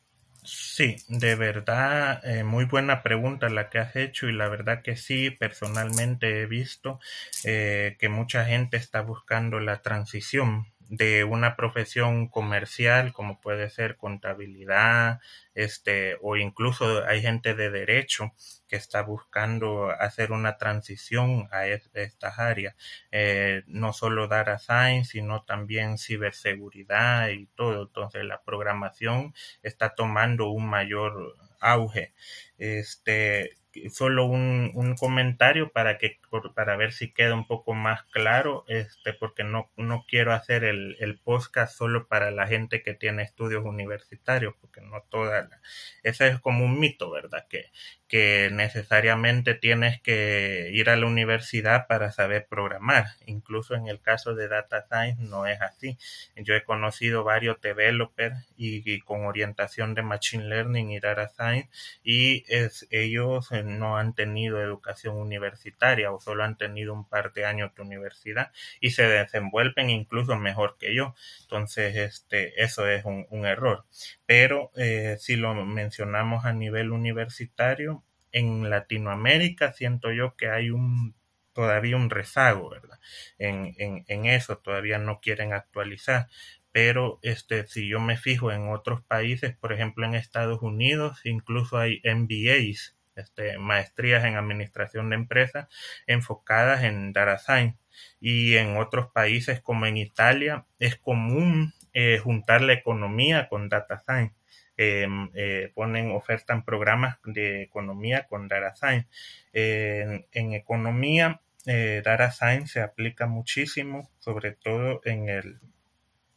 Sí, 0.42 0.96
de 1.08 1.34
verdad, 1.34 2.20
eh, 2.24 2.44
muy 2.44 2.64
buena 2.64 3.02
pregunta 3.02 3.48
la 3.50 3.68
que 3.68 3.78
has 3.78 3.94
hecho 3.96 4.26
y 4.28 4.32
la 4.32 4.48
verdad 4.48 4.82
que 4.82 4.96
sí, 4.96 5.30
personalmente 5.30 6.40
he 6.40 6.46
visto 6.46 6.98
eh, 7.44 7.96
que 7.98 8.08
mucha 8.08 8.44
gente 8.46 8.76
está 8.78 9.02
buscando 9.02 9.60
la 9.60 9.82
transición 9.82 10.66
de 10.90 11.22
una 11.22 11.54
profesión 11.54 12.26
comercial 12.26 13.12
como 13.12 13.40
puede 13.40 13.70
ser 13.70 13.96
contabilidad, 13.96 15.20
este, 15.54 16.16
o 16.20 16.36
incluso 16.36 17.04
hay 17.06 17.22
gente 17.22 17.54
de 17.54 17.70
derecho 17.70 18.32
que 18.66 18.74
está 18.74 19.02
buscando 19.02 19.90
hacer 19.90 20.32
una 20.32 20.58
transición 20.58 21.48
a 21.52 21.66
estas 21.68 22.40
áreas, 22.40 22.74
eh, 23.12 23.62
no 23.66 23.92
solo 23.92 24.26
data 24.26 24.58
science, 24.58 25.12
sino 25.12 25.44
también 25.44 25.96
ciberseguridad 25.96 27.28
y 27.28 27.46
todo. 27.54 27.82
Entonces 27.84 28.24
la 28.24 28.42
programación 28.42 29.32
está 29.62 29.94
tomando 29.94 30.50
un 30.50 30.68
mayor 30.68 31.36
auge. 31.60 32.14
Este, 32.58 33.58
solo 33.90 34.26
un, 34.26 34.72
un, 34.74 34.96
comentario 34.96 35.70
para 35.72 35.98
que 35.98 36.19
para 36.54 36.76
ver 36.76 36.92
si 36.92 37.12
queda 37.12 37.34
un 37.34 37.46
poco 37.46 37.74
más 37.74 38.04
claro 38.04 38.64
este 38.68 39.12
porque 39.12 39.44
no, 39.44 39.70
no 39.76 40.04
quiero 40.08 40.32
hacer 40.32 40.64
el, 40.64 40.96
el 41.00 41.18
podcast 41.18 41.76
solo 41.76 42.06
para 42.08 42.30
la 42.30 42.46
gente 42.46 42.82
que 42.82 42.94
tiene 42.94 43.22
estudios 43.22 43.64
universitarios 43.64 44.54
porque 44.60 44.80
no 44.80 45.02
toda 45.10 45.42
la, 45.42 45.60
ese 46.02 46.28
es 46.28 46.40
como 46.40 46.64
un 46.64 46.78
mito 46.78 47.10
verdad 47.10 47.46
que 47.48 47.70
que 48.10 48.50
necesariamente 48.52 49.54
tienes 49.54 50.02
que 50.02 50.70
ir 50.72 50.90
a 50.90 50.96
la 50.96 51.06
universidad 51.06 51.86
para 51.86 52.10
saber 52.10 52.48
programar. 52.50 53.06
Incluso 53.24 53.76
en 53.76 53.86
el 53.86 54.00
caso 54.00 54.34
de 54.34 54.48
Data 54.48 54.84
Science 54.88 55.22
no 55.22 55.46
es 55.46 55.62
así. 55.62 55.96
Yo 56.34 56.56
he 56.56 56.64
conocido 56.64 57.22
varios 57.22 57.60
developers 57.60 58.34
y, 58.56 59.00
con 59.02 59.26
orientación 59.26 59.94
de 59.94 60.02
Machine 60.02 60.48
Learning 60.48 60.90
y 60.90 60.98
Data 60.98 61.28
Science 61.28 61.70
y 62.02 62.42
ellos 62.90 63.52
eh, 63.52 63.62
no 63.62 63.96
han 63.96 64.12
tenido 64.12 64.60
educación 64.60 65.14
universitaria 65.16 66.10
o 66.10 66.19
solo 66.20 66.44
han 66.44 66.56
tenido 66.56 66.94
un 66.94 67.08
par 67.08 67.32
de 67.32 67.44
años 67.44 67.74
de 67.74 67.82
universidad 67.82 68.52
y 68.80 68.90
se 68.90 69.04
desenvuelven 69.04 69.90
incluso 69.90 70.36
mejor 70.36 70.76
que 70.78 70.94
yo. 70.94 71.14
Entonces, 71.42 71.96
este, 71.96 72.62
eso 72.62 72.86
es 72.88 73.04
un, 73.04 73.26
error. 73.46 73.86
Pero 74.26 74.70
eh, 74.76 75.16
si 75.18 75.36
lo 75.36 75.54
mencionamos 75.54 76.44
a 76.44 76.52
nivel 76.52 76.92
universitario, 76.92 78.04
en 78.32 78.70
Latinoamérica 78.70 79.72
siento 79.72 80.12
yo 80.12 80.36
que 80.36 80.48
hay 80.50 80.70
un 80.70 81.14
todavía 81.52 81.96
un 81.96 82.10
rezago, 82.10 82.70
¿verdad? 82.70 82.98
En, 83.38 83.74
en, 83.78 84.04
en 84.06 84.26
eso 84.26 84.58
todavía 84.58 84.98
no 84.98 85.20
quieren 85.20 85.52
actualizar. 85.52 86.28
Pero 86.72 87.18
este, 87.22 87.66
si 87.66 87.88
yo 87.88 88.00
me 88.00 88.16
fijo 88.16 88.52
en 88.52 88.68
otros 88.68 89.02
países, 89.02 89.56
por 89.56 89.72
ejemplo 89.72 90.06
en 90.06 90.14
Estados 90.14 90.62
Unidos, 90.62 91.20
incluso 91.24 91.78
hay 91.78 92.00
MBAs 92.04 92.96
este, 93.16 93.58
maestrías 93.58 94.24
en 94.24 94.36
administración 94.36 95.10
de 95.10 95.16
empresas 95.16 95.68
enfocadas 96.06 96.84
en 96.84 97.12
data 97.12 97.38
science. 97.38 97.78
Y 98.20 98.56
en 98.56 98.76
otros 98.76 99.10
países 99.12 99.60
como 99.60 99.86
en 99.86 99.96
Italia 99.96 100.66
es 100.78 100.96
común 100.96 101.72
eh, 101.92 102.18
juntar 102.18 102.62
la 102.62 102.72
economía 102.72 103.48
con 103.48 103.68
data 103.68 103.98
science. 103.98 104.34
Em, 104.76 105.30
eh, 105.34 105.72
ponen, 105.74 106.10
ofertan 106.12 106.64
programas 106.64 107.18
de 107.24 107.62
economía 107.62 108.26
con 108.28 108.48
data 108.48 108.74
science. 108.74 109.08
en, 109.52 110.26
en 110.32 110.52
economía, 110.54 111.40
data 111.66 112.30
science 112.30 112.72
se 112.74 112.80
aplica 112.80 113.26
muchísimo, 113.26 114.10
sobre 114.18 114.52
todo 114.52 115.02
en 115.04 115.28
el 115.28 115.60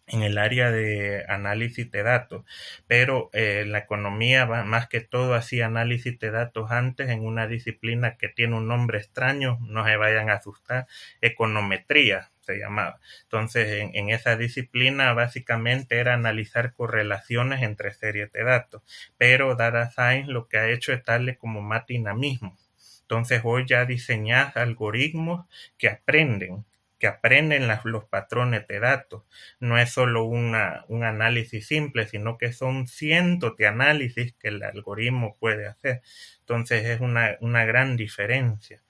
en 0.08 0.24
el 0.24 0.38
área 0.38 0.72
de 0.72 1.26
análisis 1.28 1.90
de 1.90 2.04
datos, 2.04 2.44
pero 2.88 3.30
eh, 3.34 3.66
la 3.66 3.80
economía 3.80 4.46
más 4.46 4.88
que 4.88 5.02
todo 5.02 5.34
hacía 5.36 5.68
análisis 5.68 6.20
de 6.20 6.32
datos 6.32 6.72
antes 6.72 7.10
en 7.10 7.26
una 7.26 7.48
disciplina 7.48 8.18
que 8.18 8.30
tiene 8.30 8.56
un 8.56 8.68
nombre 8.68 9.00
extraño, 9.00 9.60
no 9.62 9.86
se 9.86 9.96
vayan 9.96 10.30
a 10.30 10.36
asustar, 10.36 10.88
econometría 11.22 12.32
se 12.42 12.58
llamaba. 12.58 13.00
Entonces, 13.24 13.82
en, 13.82 13.92
en 13.96 14.10
esa 14.10 14.36
disciplina 14.36 15.14
básicamente 15.14 15.98
era 15.98 16.14
analizar 16.14 16.74
correlaciones 16.74 17.62
entre 17.64 17.94
series 17.94 18.32
de 18.34 18.44
datos, 18.44 18.84
pero 19.18 19.56
Data 19.56 19.90
Science 19.92 20.32
lo 20.32 20.48
que 20.50 20.58
ha 20.58 20.70
hecho 20.70 20.92
es 20.92 21.06
darle 21.06 21.38
como 21.38 21.62
más 21.62 21.86
dinamismo. 21.88 22.58
Entonces, 23.02 23.42
hoy 23.44 23.66
ya 23.68 23.86
diseñar 23.86 24.52
algoritmos 24.56 25.46
que 25.78 25.90
aprenden 25.90 26.66
que 27.04 27.08
aprenden 27.08 27.68
los 27.84 28.06
patrones 28.06 28.66
de 28.66 28.80
datos. 28.80 29.24
No 29.60 29.78
es 29.78 29.92
solo 29.92 30.24
una, 30.24 30.86
un 30.88 31.04
análisis 31.04 31.68
simple, 31.68 32.08
sino 32.08 32.38
que 32.38 32.54
son 32.54 32.88
cientos 32.88 33.58
de 33.58 33.68
análisis 33.68 34.34
que 34.40 34.48
el 34.48 34.64
algoritmo 34.64 35.36
puede 35.38 35.68
hacer. 35.68 36.02
Entonces 36.40 36.86
es 36.86 37.02
una, 37.02 37.36
una 37.42 37.66
gran 37.66 37.98
diferencia. 37.98 38.82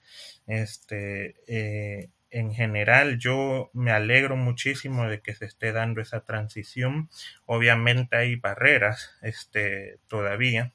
Este, 0.46 1.34
eh, 1.48 2.10
en 2.30 2.54
general 2.54 3.18
yo 3.18 3.72
me 3.72 3.90
alegro 3.90 4.36
muchísimo 4.36 5.08
de 5.08 5.20
que 5.20 5.34
se 5.34 5.46
esté 5.46 5.72
dando 5.72 6.00
esa 6.00 6.20
transición. 6.24 7.10
Obviamente 7.46 8.16
hay 8.16 8.36
barreras 8.36 9.10
este, 9.22 9.98
todavía 10.06 10.72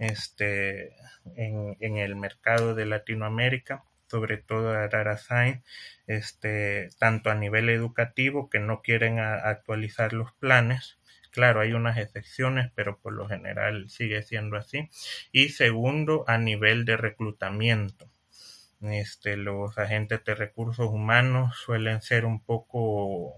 este, 0.00 0.96
en, 1.36 1.76
en 1.78 1.98
el 1.98 2.16
mercado 2.16 2.74
de 2.74 2.86
Latinoamérica 2.86 3.84
sobre 4.12 4.36
todo 4.36 4.74
a 4.74 5.16
Science, 5.16 5.62
este, 6.06 6.90
tanto 6.98 7.30
a 7.30 7.34
nivel 7.34 7.70
educativo 7.70 8.50
que 8.50 8.58
no 8.60 8.82
quieren 8.82 9.18
actualizar 9.18 10.12
los 10.12 10.32
planes. 10.34 10.98
Claro, 11.30 11.60
hay 11.60 11.72
unas 11.72 11.96
excepciones, 11.96 12.70
pero 12.74 12.98
por 12.98 13.14
lo 13.14 13.26
general 13.26 13.88
sigue 13.88 14.22
siendo 14.22 14.58
así. 14.58 14.90
Y 15.32 15.48
segundo, 15.48 16.24
a 16.28 16.36
nivel 16.36 16.84
de 16.84 16.98
reclutamiento. 16.98 18.10
Este, 18.82 19.38
los 19.38 19.78
agentes 19.78 20.22
de 20.24 20.34
recursos 20.34 20.88
humanos 20.90 21.56
suelen 21.56 22.02
ser 22.02 22.26
un 22.26 22.44
poco 22.44 23.34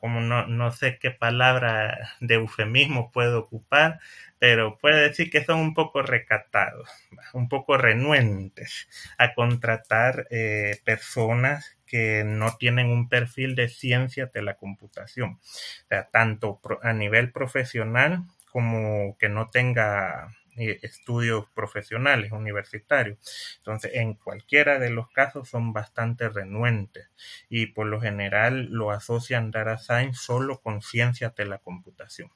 como 0.00 0.20
no, 0.20 0.46
no 0.46 0.70
sé 0.72 0.98
qué 0.98 1.10
palabra 1.10 2.14
de 2.20 2.36
eufemismo 2.36 3.10
puedo 3.12 3.40
ocupar, 3.40 4.00
pero 4.38 4.78
puede 4.78 5.02
decir 5.08 5.30
que 5.30 5.44
son 5.44 5.60
un 5.60 5.74
poco 5.74 6.02
recatados, 6.02 6.88
un 7.32 7.48
poco 7.48 7.76
renuentes 7.76 8.88
a 9.18 9.34
contratar 9.34 10.26
eh, 10.30 10.80
personas 10.84 11.76
que 11.86 12.22
no 12.24 12.56
tienen 12.56 12.88
un 12.88 13.08
perfil 13.08 13.54
de 13.56 13.68
ciencia 13.68 14.26
de 14.26 14.42
la 14.42 14.54
computación, 14.54 15.38
o 15.40 15.86
sea, 15.88 16.08
tanto 16.10 16.60
a 16.82 16.92
nivel 16.92 17.32
profesional 17.32 18.24
como 18.52 19.16
que 19.18 19.28
no 19.28 19.50
tenga 19.50 20.28
estudios 20.60 21.46
profesionales, 21.54 22.32
universitarios. 22.32 23.18
Entonces, 23.58 23.92
en 23.94 24.14
cualquiera 24.14 24.78
de 24.78 24.90
los 24.90 25.10
casos 25.10 25.48
son 25.48 25.72
bastante 25.72 26.28
renuentes 26.28 27.10
y 27.48 27.66
por 27.66 27.86
lo 27.86 28.00
general 28.00 28.68
lo 28.70 28.90
asocian 28.90 29.50
data 29.50 29.78
science 29.78 30.20
solo 30.20 30.60
con 30.60 30.82
ciencias 30.82 31.34
de 31.34 31.44
la 31.46 31.58
computación. 31.58 32.30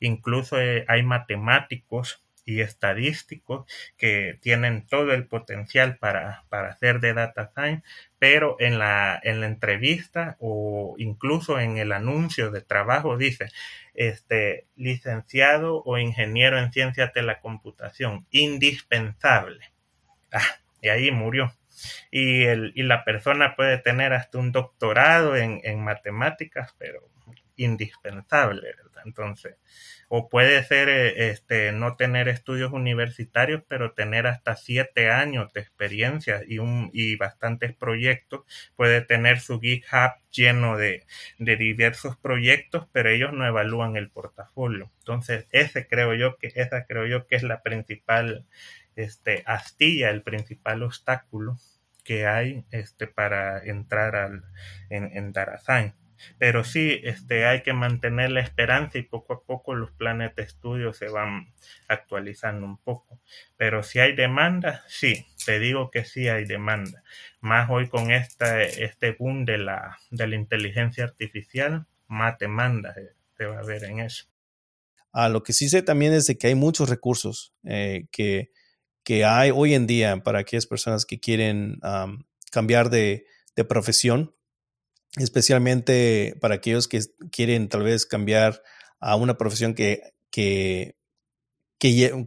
Incluso 0.00 0.60
eh, 0.60 0.84
hay 0.88 1.02
matemáticos 1.02 2.22
y 2.46 2.60
estadísticos 2.60 3.66
que 3.98 4.38
tienen 4.40 4.86
todo 4.86 5.12
el 5.12 5.26
potencial 5.26 5.98
para, 5.98 6.44
para 6.48 6.68
hacer 6.68 7.00
de 7.00 7.12
data 7.12 7.50
science, 7.52 7.84
pero 8.28 8.56
en 8.58 8.80
la, 8.80 9.20
en 9.22 9.40
la 9.40 9.46
entrevista 9.46 10.36
o 10.40 10.96
incluso 10.98 11.60
en 11.60 11.76
el 11.76 11.92
anuncio 11.92 12.50
de 12.50 12.60
trabajo 12.60 13.16
dice, 13.16 13.50
este, 13.94 14.66
licenciado 14.74 15.80
o 15.84 15.96
ingeniero 15.96 16.58
en 16.58 16.72
ciencias 16.72 17.14
de 17.14 17.22
la 17.22 17.40
computación, 17.40 18.26
indispensable. 18.32 19.60
Ah, 20.32 20.42
y 20.82 20.88
ahí 20.88 21.12
murió. 21.12 21.52
Y, 22.10 22.42
el, 22.42 22.72
y 22.74 22.82
la 22.82 23.04
persona 23.04 23.54
puede 23.54 23.78
tener 23.78 24.12
hasta 24.12 24.38
un 24.38 24.50
doctorado 24.50 25.36
en, 25.36 25.60
en 25.62 25.84
matemáticas, 25.84 26.74
pero 26.78 27.08
indispensable, 27.56 28.74
¿verdad? 28.76 29.02
Entonces, 29.04 29.56
o 30.08 30.28
puede 30.28 30.62
ser 30.64 30.88
eh, 30.88 31.30
este, 31.30 31.72
no 31.72 31.96
tener 31.96 32.28
estudios 32.28 32.72
universitarios, 32.72 33.62
pero 33.68 33.92
tener 33.92 34.26
hasta 34.26 34.56
siete 34.56 35.10
años 35.10 35.52
de 35.52 35.60
experiencia 35.60 36.42
y, 36.46 36.58
un, 36.58 36.90
y 36.92 37.16
bastantes 37.16 37.74
proyectos. 37.74 38.42
Puede 38.76 39.00
tener 39.00 39.40
su 39.40 39.60
GitHub 39.60 40.12
lleno 40.30 40.76
de, 40.76 41.04
de 41.38 41.56
diversos 41.56 42.16
proyectos, 42.16 42.86
pero 42.92 43.10
ellos 43.10 43.32
no 43.32 43.46
evalúan 43.46 43.96
el 43.96 44.10
portafolio. 44.10 44.90
Entonces, 44.98 45.46
ese 45.52 45.88
creo 45.88 46.14
yo 46.14 46.36
que, 46.36 46.52
esa 46.54 46.84
creo 46.86 47.06
yo 47.06 47.26
que 47.26 47.36
es 47.36 47.42
la 47.42 47.62
principal 47.62 48.46
este, 48.96 49.42
astilla, 49.46 50.10
el 50.10 50.22
principal 50.22 50.82
obstáculo 50.82 51.58
que 52.04 52.26
hay 52.26 52.64
este, 52.70 53.08
para 53.08 53.58
entrar 53.64 54.14
al, 54.14 54.44
en, 54.90 55.10
en 55.16 55.32
pero 56.38 56.64
sí, 56.64 57.00
este, 57.02 57.46
hay 57.46 57.62
que 57.62 57.72
mantener 57.72 58.30
la 58.30 58.40
esperanza 58.40 58.98
y 58.98 59.02
poco 59.02 59.32
a 59.34 59.42
poco 59.42 59.74
los 59.74 59.90
planes 59.92 60.34
de 60.36 60.42
estudio 60.42 60.92
se 60.92 61.08
van 61.08 61.52
actualizando 61.88 62.66
un 62.66 62.78
poco. 62.78 63.20
Pero 63.56 63.82
si 63.82 63.98
hay 63.98 64.14
demanda, 64.14 64.84
sí, 64.88 65.26
te 65.44 65.58
digo 65.58 65.90
que 65.90 66.04
sí 66.04 66.28
hay 66.28 66.44
demanda. 66.44 67.02
Más 67.40 67.70
hoy 67.70 67.88
con 67.88 68.10
esta, 68.10 68.62
este 68.62 69.12
boom 69.12 69.44
de 69.44 69.58
la, 69.58 69.98
de 70.10 70.26
la 70.26 70.36
inteligencia 70.36 71.04
artificial, 71.04 71.86
más 72.08 72.38
demanda 72.38 72.94
se 73.36 73.46
va 73.46 73.58
a 73.58 73.64
ver 73.64 73.84
en 73.84 74.00
eso. 74.00 74.26
Ah, 75.12 75.28
lo 75.28 75.42
que 75.42 75.52
sí 75.52 75.68
sé 75.68 75.82
también 75.82 76.12
es 76.12 76.26
de 76.26 76.36
que 76.36 76.48
hay 76.48 76.54
muchos 76.54 76.90
recursos 76.90 77.54
eh, 77.64 78.06
que, 78.12 78.50
que 79.02 79.24
hay 79.24 79.50
hoy 79.50 79.74
en 79.74 79.86
día 79.86 80.18
para 80.18 80.40
aquellas 80.40 80.66
personas 80.66 81.06
que 81.06 81.18
quieren 81.18 81.80
cambiar 82.50 82.90
de, 82.90 83.24
de 83.56 83.64
profesión 83.64 84.35
especialmente 85.16 86.36
para 86.40 86.56
aquellos 86.56 86.88
que 86.88 87.00
quieren 87.30 87.68
tal 87.68 87.82
vez 87.82 88.06
cambiar 88.06 88.62
a 89.00 89.16
una 89.16 89.36
profesión 89.38 89.74
que, 89.74 90.14
que, 90.30 90.96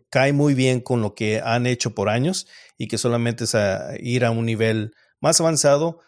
cae 0.10 0.32
muy 0.32 0.54
bien 0.54 0.80
con 0.80 1.02
lo 1.02 1.16
que 1.16 1.42
han 1.44 1.66
hecho 1.66 1.94
por 1.94 2.08
años 2.08 2.48
y 2.78 2.88
que 2.88 2.98
solamente 2.98 3.44
es 3.44 3.56
ir 4.00 4.24
a 4.24 4.32
un 4.32 4.46
nivel 4.46 4.94
más 5.20 5.42
avanzado 5.42 6.00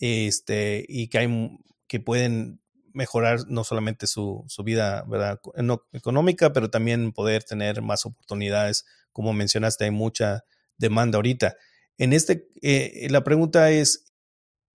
este, 0.00 0.84
y 0.88 1.08
que, 1.08 1.18
hay, 1.18 1.58
que 1.86 2.00
pueden 2.00 2.60
mejorar 2.94 3.40
no 3.48 3.64
solamente 3.64 4.06
su, 4.06 4.44
su 4.46 4.62
vida 4.62 5.04
económica, 5.92 6.52
pero 6.52 6.70
también 6.70 7.12
poder 7.12 7.44
tener 7.44 7.82
más 7.82 8.06
oportunidades. 8.06 8.86
Como 9.12 9.32
mencionaste, 9.32 9.84
hay 9.84 9.90
mucha 9.90 10.44
demanda 10.78 11.16
ahorita. 11.16 11.56
En 11.98 12.12
este, 12.12 12.48
eh, 12.62 13.08
la 13.10 13.24
pregunta 13.24 13.70
es, 13.70 14.13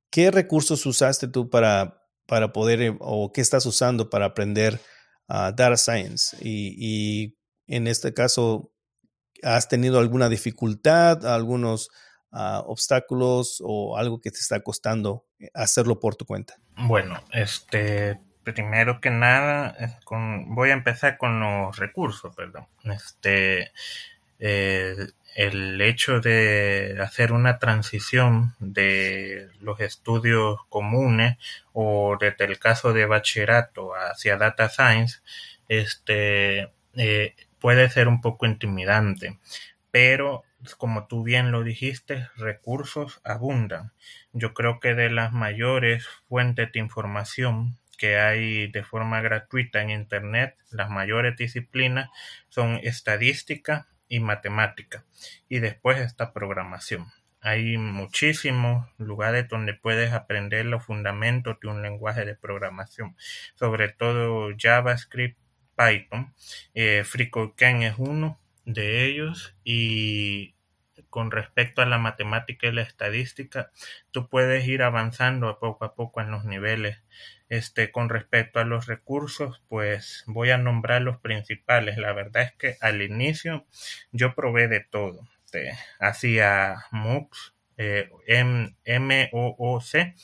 ¿Qué 0.09 0.31
recursos 0.31 0.85
usaste 0.85 1.27
tú 1.27 1.49
para, 1.49 2.03
para 2.25 2.51
poder, 2.51 2.81
eh, 2.81 2.97
o 2.99 3.31
qué 3.31 3.41
estás 3.41 3.65
usando 3.65 4.09
para 4.09 4.25
aprender 4.25 4.79
uh, 5.27 5.53
data 5.55 5.77
science? 5.77 6.35
Y, 6.41 7.37
en 7.67 7.87
este 7.87 8.13
caso, 8.13 8.71
¿has 9.43 9.67
tenido 9.67 9.99
alguna 9.99 10.27
dificultad, 10.27 11.25
algunos 11.25 11.89
uh, 12.31 12.63
obstáculos 12.65 13.61
o 13.63 13.97
algo 13.97 14.19
que 14.19 14.31
te 14.31 14.39
está 14.39 14.61
costando 14.61 15.27
eh, 15.39 15.49
hacerlo 15.53 15.99
por 15.99 16.15
tu 16.15 16.25
cuenta? 16.25 16.55
Bueno, 16.77 17.23
este, 17.31 18.19
primero 18.43 19.01
que 19.01 19.11
nada, 19.11 19.75
con, 20.03 20.55
voy 20.55 20.71
a 20.71 20.73
empezar 20.73 21.17
con 21.17 21.39
los 21.39 21.77
recursos, 21.77 22.35
perdón. 22.35 22.67
Este, 22.83 23.71
el 24.39 25.81
hecho 25.81 26.21
de 26.21 26.97
hacer 27.01 27.31
una 27.31 27.59
transición 27.59 28.55
de 28.59 29.49
los 29.61 29.79
estudios 29.79 30.59
comunes 30.69 31.37
o 31.73 32.17
desde 32.19 32.45
el 32.45 32.59
caso 32.59 32.93
de 32.93 33.05
bachillerato 33.05 33.93
hacia 33.95 34.37
data 34.37 34.69
science, 34.69 35.19
este, 35.67 36.71
eh, 36.95 37.35
puede 37.59 37.89
ser 37.89 38.07
un 38.07 38.21
poco 38.21 38.45
intimidante, 38.45 39.37
pero 39.91 40.43
como 40.77 41.07
tú 41.07 41.23
bien 41.23 41.51
lo 41.51 41.63
dijiste, 41.63 42.27
recursos 42.35 43.21
abundan. 43.23 43.93
Yo 44.33 44.53
creo 44.53 44.79
que 44.79 44.93
de 44.93 45.09
las 45.09 45.31
mayores 45.31 46.05
fuentes 46.27 46.71
de 46.71 46.79
información 46.79 47.77
que 47.97 48.17
hay 48.17 48.67
de 48.67 48.83
forma 48.83 49.21
gratuita 49.21 49.81
en 49.81 49.89
Internet, 49.89 50.57
las 50.69 50.89
mayores 50.89 51.37
disciplinas 51.37 52.09
son 52.49 52.79
estadística, 52.83 53.87
y 54.09 54.19
matemática. 54.19 55.05
Y 55.47 55.59
después 55.59 55.99
está 55.99 56.33
programación. 56.33 57.07
Hay 57.41 57.77
muchísimos 57.77 58.87
lugares 58.97 59.47
donde 59.47 59.73
puedes 59.73 60.11
aprender 60.11 60.65
los 60.65 60.83
fundamentos 60.83 61.57
de 61.61 61.69
un 61.69 61.81
lenguaje 61.81 62.25
de 62.25 62.35
programación, 62.35 63.15
sobre 63.55 63.87
todo 63.87 64.49
JavaScript, 64.57 65.37
Python. 65.77 66.33
Eh, 66.73 67.03
FreeCodeCamp 67.05 67.83
es 67.83 67.93
uno 67.97 68.41
de 68.65 69.05
ellos 69.05 69.55
y 69.63 70.53
con 71.09 71.31
respecto 71.31 71.81
a 71.81 71.85
la 71.85 71.97
matemática 71.97 72.67
y 72.67 72.71
la 72.71 72.81
estadística, 72.81 73.71
tú 74.11 74.29
puedes 74.29 74.67
ir 74.67 74.83
avanzando 74.83 75.59
poco 75.59 75.85
a 75.85 75.95
poco 75.95 76.21
en 76.21 76.31
los 76.31 76.45
niveles. 76.45 77.01
Este, 77.49 77.91
con 77.91 78.09
respecto 78.09 78.59
a 78.59 78.63
los 78.63 78.85
recursos, 78.85 79.61
pues 79.69 80.23
voy 80.27 80.51
a 80.51 80.57
nombrar 80.57 81.01
los 81.01 81.17
principales. 81.17 81.97
La 81.97 82.13
verdad 82.13 82.43
es 82.43 82.53
que 82.53 82.77
al 82.79 83.01
inicio 83.01 83.65
yo 84.11 84.35
probé 84.35 84.67
de 84.67 84.81
todo. 84.81 85.27
Hacía 85.99 86.75
MOOCs, 86.91 87.55
eh, 87.81 88.09
M-O-O-C, 88.85 90.15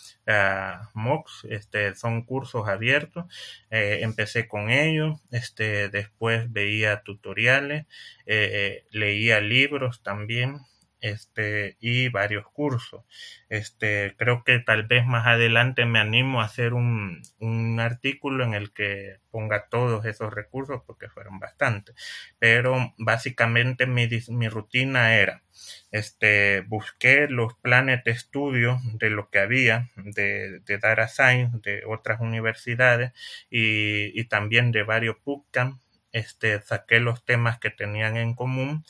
MOOCs, 0.94 1.48
este, 1.50 1.96
son 1.96 2.24
cursos 2.24 2.68
abiertos. 2.68 3.26
Eh, 3.72 4.00
empecé 4.02 4.48
con 4.48 4.70
ellos, 4.70 5.22
este, 5.32 5.90
después 5.90 6.52
veía 6.52 7.02
tutoriales, 7.02 7.86
eh, 8.26 8.86
leía 8.92 9.40
libros 9.40 10.04
también, 10.04 10.60
este, 11.06 11.78
y 11.80 12.10
varios 12.10 12.48
cursos. 12.48 13.06
Este, 13.48 14.16
creo 14.18 14.44
que 14.44 14.58
tal 14.58 14.88
vez 14.88 15.06
más 15.06 15.28
adelante 15.28 15.86
me 15.86 16.00
animo 16.00 16.42
a 16.42 16.46
hacer 16.46 16.74
un, 16.74 17.22
un 17.38 17.80
artículo 17.80 18.44
en 18.44 18.56
el 18.56 18.74
que 18.74 19.20
ponga 19.30 19.68
todos 19.70 20.06
esos 20.06 20.34
recursos 20.34 20.82
porque 20.88 21.08
fueron 21.08 21.40
bastantes. 21.40 21.96
Pero 22.40 22.96
básicamente 22.98 23.86
mi, 23.86 24.10
mi 24.30 24.50
rutina 24.50 25.16
era, 25.16 25.44
este, 25.92 26.62
busqué 26.62 27.28
los 27.30 27.54
planes 27.54 28.04
de 28.04 28.12
estudio 28.12 28.80
de 28.94 29.12
lo 29.12 29.30
que 29.30 29.40
había 29.40 29.92
de, 29.96 30.60
de 30.62 30.78
Data 30.80 31.08
Science 31.08 31.60
de 31.62 31.84
otras 31.86 32.20
universidades 32.20 33.14
y, 33.52 34.20
y 34.20 34.24
también 34.26 34.72
de 34.72 34.82
varios 34.82 35.18
bootcamps. 35.24 35.86
Este, 36.12 36.62
saqué 36.62 37.00
los 37.00 37.26
temas 37.26 37.60
que 37.60 37.70
tenían 37.70 38.18
en 38.18 38.34
común 38.34 38.86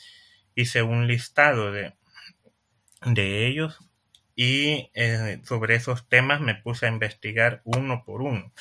hice 0.56 0.82
un 0.82 1.08
listado 1.08 1.72
de, 1.72 1.94
de 3.04 3.48
ellos 3.48 3.80
y 4.36 4.92
eh, 4.94 5.40
sobre 5.44 5.76
esos 5.76 6.08
temas 6.10 6.42
me 6.42 6.56
puse 6.56 6.86
a 6.86 6.90
investigar 6.90 7.62
uno 7.64 8.04
por 8.06 8.22
uno. 8.22 8.52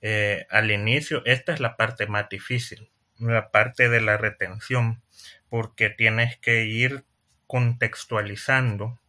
Eh, 0.00 0.46
al 0.50 0.70
inicio, 0.70 1.22
esta 1.24 1.52
es 1.52 1.60
la 1.60 1.76
parte 1.76 2.06
más 2.06 2.28
difícil, 2.28 2.90
la 3.18 3.50
parte 3.50 3.88
de 3.88 4.00
la 4.00 4.16
retención, 4.16 5.02
porque 5.48 5.90
tienes 5.90 6.36
que 6.38 6.66
ir 6.66 7.04
contextualizando 7.46 9.00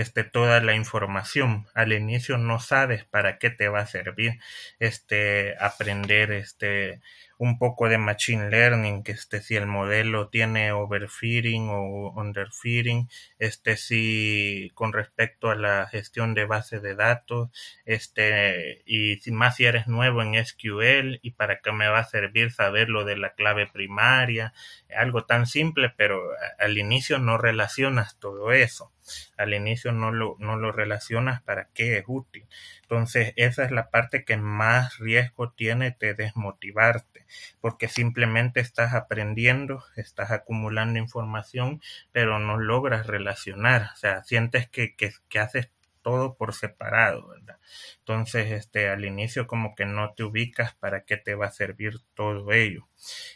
este, 0.00 0.24
toda 0.24 0.60
la 0.60 0.74
información. 0.74 1.66
Al 1.74 1.92
inicio 1.92 2.38
no 2.38 2.58
sabes 2.60 3.04
para 3.04 3.38
qué 3.38 3.50
te 3.50 3.68
va 3.68 3.80
a 3.80 3.86
servir 3.86 4.40
este, 4.78 5.54
aprender 5.60 6.32
este, 6.32 7.00
un 7.40 7.58
poco 7.58 7.88
de 7.88 7.96
machine 7.96 8.50
learning, 8.50 9.02
que 9.02 9.12
este 9.12 9.40
si 9.40 9.56
el 9.56 9.66
modelo 9.66 10.28
tiene 10.28 10.72
overfitting 10.72 11.70
o 11.70 12.12
underfitting, 12.14 13.08
este 13.38 13.78
si 13.78 14.70
con 14.74 14.92
respecto 14.92 15.50
a 15.50 15.54
la 15.54 15.86
gestión 15.86 16.34
de 16.34 16.44
base 16.44 16.80
de 16.80 16.94
datos, 16.94 17.48
este 17.86 18.82
y 18.84 19.16
si 19.20 19.32
más 19.32 19.56
si 19.56 19.64
eres 19.64 19.86
nuevo 19.86 20.20
en 20.22 20.34
SQL 20.44 21.18
y 21.22 21.30
para 21.30 21.60
qué 21.60 21.72
me 21.72 21.88
va 21.88 22.00
a 22.00 22.04
servir 22.04 22.52
saber 22.52 22.90
lo 22.90 23.04
de 23.06 23.16
la 23.16 23.32
clave 23.34 23.66
primaria, 23.66 24.52
algo 24.94 25.24
tan 25.24 25.46
simple, 25.46 25.92
pero 25.96 26.20
al 26.58 26.76
inicio 26.76 27.18
no 27.18 27.38
relacionas 27.38 28.18
todo 28.18 28.52
eso. 28.52 28.92
Al 29.36 29.54
inicio 29.54 29.92
no 29.92 30.12
lo, 30.12 30.36
no 30.38 30.56
lo 30.56 30.72
relacionas 30.72 31.42
para 31.42 31.68
qué 31.74 31.98
es 31.98 32.04
útil. 32.06 32.46
Entonces, 32.82 33.32
esa 33.36 33.64
es 33.64 33.70
la 33.70 33.90
parte 33.90 34.24
que 34.24 34.36
más 34.36 34.98
riesgo 34.98 35.52
tiene 35.52 35.96
de 35.98 36.14
desmotivarte, 36.14 37.26
porque 37.60 37.88
simplemente 37.88 38.60
estás 38.60 38.94
aprendiendo, 38.94 39.84
estás 39.96 40.30
acumulando 40.30 40.98
información, 40.98 41.80
pero 42.12 42.38
no 42.38 42.58
logras 42.58 43.06
relacionar, 43.06 43.90
o 43.94 43.96
sea, 43.96 44.22
sientes 44.24 44.68
que, 44.68 44.94
que, 44.96 45.12
que 45.28 45.38
haces 45.38 45.70
todo 46.02 46.34
por 46.34 46.54
separado, 46.54 47.28
¿verdad? 47.28 47.58
Entonces, 47.98 48.50
este, 48.52 48.88
al 48.88 49.04
inicio 49.04 49.46
como 49.46 49.74
que 49.74 49.86
no 49.86 50.14
te 50.14 50.24
ubicas 50.24 50.74
para 50.74 51.04
qué 51.04 51.16
te 51.16 51.34
va 51.34 51.46
a 51.46 51.52
servir 51.52 52.00
todo 52.14 52.52
ello. 52.52 52.88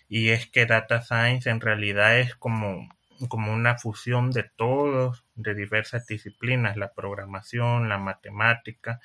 Y 0.08 0.30
es 0.30 0.48
que 0.48 0.66
Data 0.66 1.02
Science 1.02 1.48
en 1.50 1.60
realidad 1.60 2.18
es 2.18 2.34
como 2.34 2.88
como 3.28 3.52
una 3.52 3.78
fusión 3.78 4.30
de 4.30 4.42
todos, 4.42 5.24
de 5.34 5.54
diversas 5.54 6.06
disciplinas, 6.06 6.76
la 6.76 6.92
programación, 6.92 7.88
la 7.88 7.98
matemática, 7.98 9.00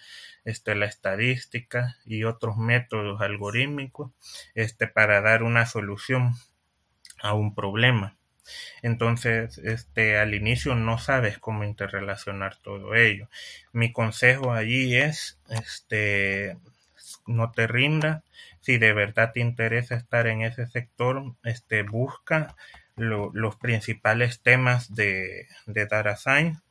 este, 0.45 0.75
la 0.75 0.85
estadística 0.85 1.95
y 2.05 2.23
otros 2.23 2.57
métodos 2.57 3.21
algorítmicos, 3.21 4.11
este, 4.55 4.87
para 4.87 5.21
dar 5.21 5.43
una 5.43 5.65
solución 5.65 6.33
a 7.21 7.33
un 7.33 7.53
problema. 7.53 8.17
Entonces, 8.81 9.57
este, 9.59 10.17
al 10.17 10.33
inicio 10.33 10.75
no 10.75 10.97
sabes 10.97 11.37
cómo 11.37 11.63
interrelacionar 11.63 12.57
todo 12.57 12.95
ello. 12.95 13.29
Mi 13.73 13.91
consejo 13.91 14.53
allí 14.53 14.95
es, 14.95 15.39
este, 15.49 16.57
no 17.27 17.51
te 17.51 17.67
rindas. 17.67 18.23
Si 18.61 18.77
de 18.77 18.93
verdad 18.93 19.31
te 19.33 19.39
interesa 19.39 19.95
estar 19.95 20.27
en 20.27 20.41
ese 20.41 20.67
sector, 20.67 21.35
este, 21.43 21.83
busca 21.83 22.55
los 22.99 23.55
principales 23.55 24.41
temas 24.41 24.93
de, 24.93 25.47
de 25.65 25.85
Data 25.85 26.15
Science. 26.15 26.62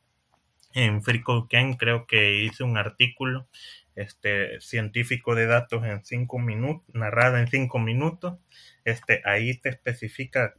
En 0.73 1.01
FreeCodeCamp 1.03 1.79
creo 1.79 2.05
que 2.05 2.43
hice 2.43 2.63
un 2.63 2.77
artículo 2.77 3.47
este, 3.95 4.61
científico 4.61 5.35
de 5.35 5.47
datos 5.47 5.83
en 5.83 6.05
cinco 6.05 6.39
minutos, 6.39 6.83
narrado 6.93 7.37
en 7.37 7.47
cinco 7.47 7.79
minutos. 7.79 8.37
Este, 8.85 9.21
ahí 9.25 9.57
te 9.57 9.69
especifica 9.69 10.55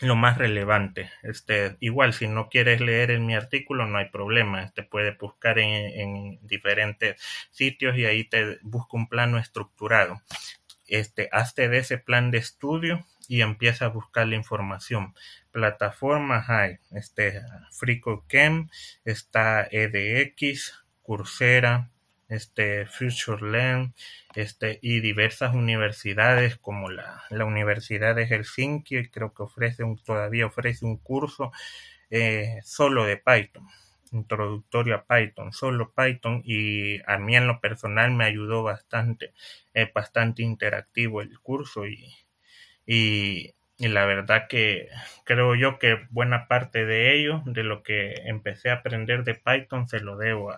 lo 0.00 0.16
más 0.16 0.36
relevante. 0.36 1.10
Este, 1.22 1.76
igual, 1.80 2.12
si 2.12 2.28
no 2.28 2.48
quieres 2.48 2.80
leer 2.80 3.10
en 3.10 3.26
mi 3.26 3.34
artículo, 3.34 3.86
no 3.86 3.98
hay 3.98 4.08
problema. 4.10 4.62
Este 4.62 4.82
puede 4.82 5.12
buscar 5.12 5.58
en, 5.58 6.00
en 6.00 6.46
diferentes 6.46 7.20
sitios 7.50 7.96
y 7.96 8.04
ahí 8.04 8.24
te 8.24 8.58
busca 8.62 8.96
un 8.96 9.08
plano 9.08 9.38
estructurado. 9.38 10.20
Este, 10.86 11.28
hazte 11.32 11.68
de 11.68 11.78
ese 11.78 11.98
plan 11.98 12.30
de 12.30 12.38
estudio 12.38 13.04
y 13.28 13.42
empieza 13.42 13.86
a 13.86 13.90
buscar 13.90 14.26
la 14.26 14.36
información. 14.36 15.14
Plataformas 15.52 16.48
hay, 16.48 16.78
este, 16.92 17.42
FreeCodeCamp, 17.72 18.70
está 19.04 19.66
EDX, 19.70 20.84
Coursera, 21.02 21.90
este, 22.28 22.86
FutureLearn, 22.86 23.94
este, 24.34 24.78
y 24.82 25.00
diversas 25.00 25.54
universidades 25.54 26.56
como 26.56 26.90
la, 26.90 27.22
la 27.30 27.44
Universidad 27.44 28.14
de 28.14 28.26
Helsinki, 28.26 29.08
creo 29.08 29.32
que 29.32 29.44
ofrece 29.44 29.84
un, 29.84 29.96
todavía 30.02 30.46
ofrece 30.46 30.84
un 30.84 30.96
curso 30.96 31.52
eh, 32.10 32.60
solo 32.64 33.04
de 33.04 33.16
Python 33.16 33.66
introductorio 34.12 34.94
a 34.94 35.04
Python, 35.04 35.52
solo 35.52 35.92
Python 35.92 36.42
y 36.44 37.00
a 37.10 37.18
mí 37.18 37.36
en 37.36 37.46
lo 37.46 37.60
personal 37.60 38.12
me 38.12 38.24
ayudó 38.24 38.62
bastante, 38.62 39.32
es 39.74 39.92
bastante 39.92 40.42
interactivo 40.42 41.20
el 41.20 41.38
curso 41.40 41.86
y, 41.86 42.14
y, 42.86 43.54
la 43.78 44.06
verdad 44.06 44.46
que 44.48 44.88
creo 45.24 45.54
yo 45.54 45.78
que 45.78 46.06
buena 46.10 46.48
parte 46.48 46.86
de 46.86 47.14
ello, 47.14 47.42
de 47.44 47.62
lo 47.62 47.82
que 47.82 48.14
empecé 48.24 48.70
a 48.70 48.76
aprender 48.76 49.24
de 49.24 49.34
Python, 49.34 49.86
se 49.86 50.00
lo 50.00 50.16
debo 50.16 50.52
a, 50.52 50.56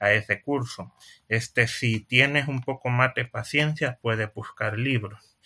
a 0.00 0.12
ese 0.12 0.42
curso. 0.42 0.92
Este, 1.28 1.66
si 1.66 2.00
tienes 2.00 2.46
un 2.48 2.60
poco 2.60 2.90
más 2.90 3.14
de 3.14 3.24
paciencia, 3.24 3.98
puedes 4.02 4.32
buscar 4.34 4.78
libros. 4.78 5.38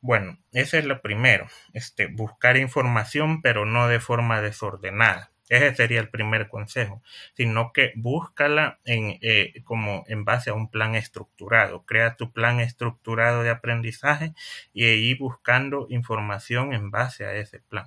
Bueno, 0.00 0.38
ese 0.52 0.78
es 0.78 0.84
lo 0.84 1.00
primero, 1.02 1.46
este, 1.74 2.06
buscar 2.06 2.56
información, 2.56 3.42
pero 3.42 3.66
no 3.66 3.86
de 3.88 4.00
forma 4.00 4.40
desordenada. 4.40 5.31
Ese 5.52 5.74
sería 5.74 6.00
el 6.00 6.08
primer 6.08 6.48
consejo, 6.48 7.02
sino 7.34 7.74
que 7.74 7.92
búscala 7.94 8.80
en, 8.84 9.18
eh, 9.20 9.60
como 9.64 10.02
en 10.08 10.24
base 10.24 10.48
a 10.48 10.54
un 10.54 10.70
plan 10.70 10.94
estructurado. 10.94 11.84
Crea 11.84 12.16
tu 12.16 12.32
plan 12.32 12.58
estructurado 12.58 13.42
de 13.42 13.50
aprendizaje 13.50 14.32
y 14.72 14.86
ahí 14.86 15.14
buscando 15.14 15.86
información 15.90 16.72
en 16.72 16.90
base 16.90 17.26
a 17.26 17.34
ese 17.34 17.60
plan. 17.60 17.84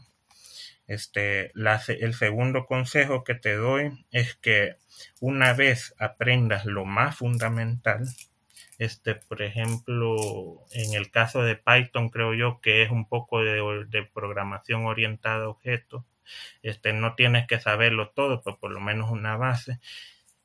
Este, 0.86 1.52
el 1.56 2.14
segundo 2.14 2.68
consejo 2.68 3.24
que 3.24 3.34
te 3.34 3.56
doy 3.56 4.06
es 4.12 4.36
que 4.36 4.76
una 5.20 5.54
vez 5.54 5.96
aprendas 5.98 6.68
lo 6.68 6.86
más 6.86 7.18
fundamental, 7.18 8.06
este, 8.78 9.16
por 9.16 9.42
ejemplo, 9.42 10.18
en 10.72 10.94
el 10.94 11.10
caso 11.10 11.42
de 11.42 11.56
Python 11.56 12.10
creo 12.10 12.36
yo 12.36 12.60
que 12.62 12.84
es 12.84 12.92
un 12.92 13.08
poco 13.10 13.42
de, 13.42 13.86
de 13.90 14.04
programación 14.04 14.86
orientada 14.86 15.46
a 15.46 15.50
objetos, 15.50 16.04
este, 16.64 16.94
no 16.94 17.16
tienes 17.16 17.48
que 17.48 17.60
saberlo 17.60 18.10
todo, 18.10 18.42
pero 18.44 18.58
por 18.60 18.72
lo 18.72 18.80
menos 18.80 19.12
una 19.12 19.38
base. 19.38 19.80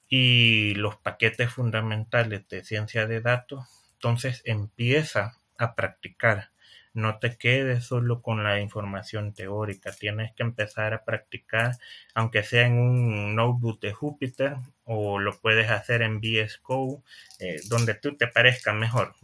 Y 0.08 0.74
los 0.74 0.96
paquetes 0.96 1.52
fundamentales 1.52 2.48
de 2.48 2.64
ciencia 2.64 3.06
de 3.06 3.20
datos, 3.20 3.66
entonces 3.94 4.42
empieza 4.44 5.38
a 5.58 5.74
practicar. 5.74 6.50
no 6.92 7.18
te 7.20 7.36
quedes 7.38 7.84
solo 7.84 8.20
con 8.22 8.42
la 8.42 8.60
información 8.60 9.32
teórica, 9.32 9.92
tienes 9.92 10.32
que 10.34 10.42
empezar 10.42 10.92
a 10.94 11.04
practicar, 11.04 11.76
aunque 12.14 12.42
sea 12.42 12.66
en 12.66 12.78
un 12.78 13.36
notebook 13.36 13.80
de 13.80 13.92
Jupyter 13.92 14.56
o 14.84 15.20
lo 15.20 15.38
puedes 15.40 15.70
hacer 15.70 16.02
en 16.02 16.18
VS 16.20 16.58
Code, 16.62 17.02
eh, 17.38 17.60
donde 17.68 17.94
tú 17.94 18.16
te 18.16 18.26
parezca 18.26 18.72
mejor, 18.72 19.14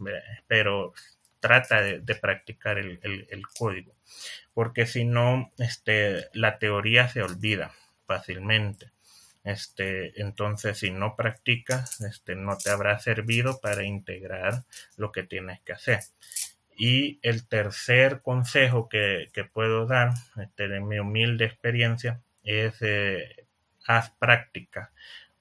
pero 0.47 0.93
trata 1.39 1.81
de, 1.81 2.15
practicar 2.15 2.77
el, 2.77 3.43
código, 3.57 3.95
porque 4.53 4.85
si 4.85 5.05
no, 5.05 5.51
este, 5.57 6.27
la 6.33 6.59
teoría 6.59 7.07
se 7.07 7.21
olvida 7.21 7.73
fácilmente. 8.05 8.91
Este, 9.43 10.21
entonces, 10.21 10.79
si 10.79 10.91
no 10.91 11.15
practicas, 11.15 12.01
este, 12.01 12.35
no 12.35 12.57
te 12.57 12.69
habrá 12.69 12.99
servido 12.99 13.61
para 13.61 13.85
integrar 13.85 14.65
lo 14.97 15.11
que 15.11 15.23
tienes 15.23 15.61
que 15.61 15.73
hacer. 15.73 15.99
Y 16.77 17.19
el 17.23 17.47
tercer 17.47 18.21
consejo 18.21 18.89
que, 18.89 19.29
puedo 19.53 19.85
dar, 19.85 20.11
este, 20.41 20.67
de 20.67 20.81
mi 20.81 20.99
humilde 20.99 21.45
experiencia, 21.45 22.21
es 22.43 22.75
eh, 22.81 23.47
haz 23.85 24.11
práctica. 24.19 24.91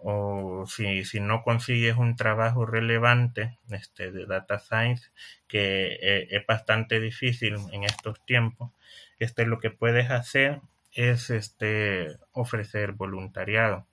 O 0.08 0.66
si, 0.68 1.04
si, 1.04 1.18
no 1.18 1.42
consigues 1.42 1.96
un 1.96 2.14
trabajo 2.14 2.64
relevante 2.64 3.58
este, 3.70 4.12
de 4.12 4.24
data 4.26 4.60
science, 4.60 5.10
que 5.48 5.98
eh, 6.00 6.28
es 6.30 6.46
bastante 6.46 7.00
difícil 7.00 7.56
en 7.72 7.82
estos 7.82 8.24
tiempos, 8.24 8.70
este, 9.18 9.46
lo 9.46 9.58
que 9.58 9.70
puedes 9.70 10.10
hacer 10.10 10.60
es 10.92 11.30
este, 11.30 12.18
ofrecer 12.30 12.92
voluntariado. 12.92 13.88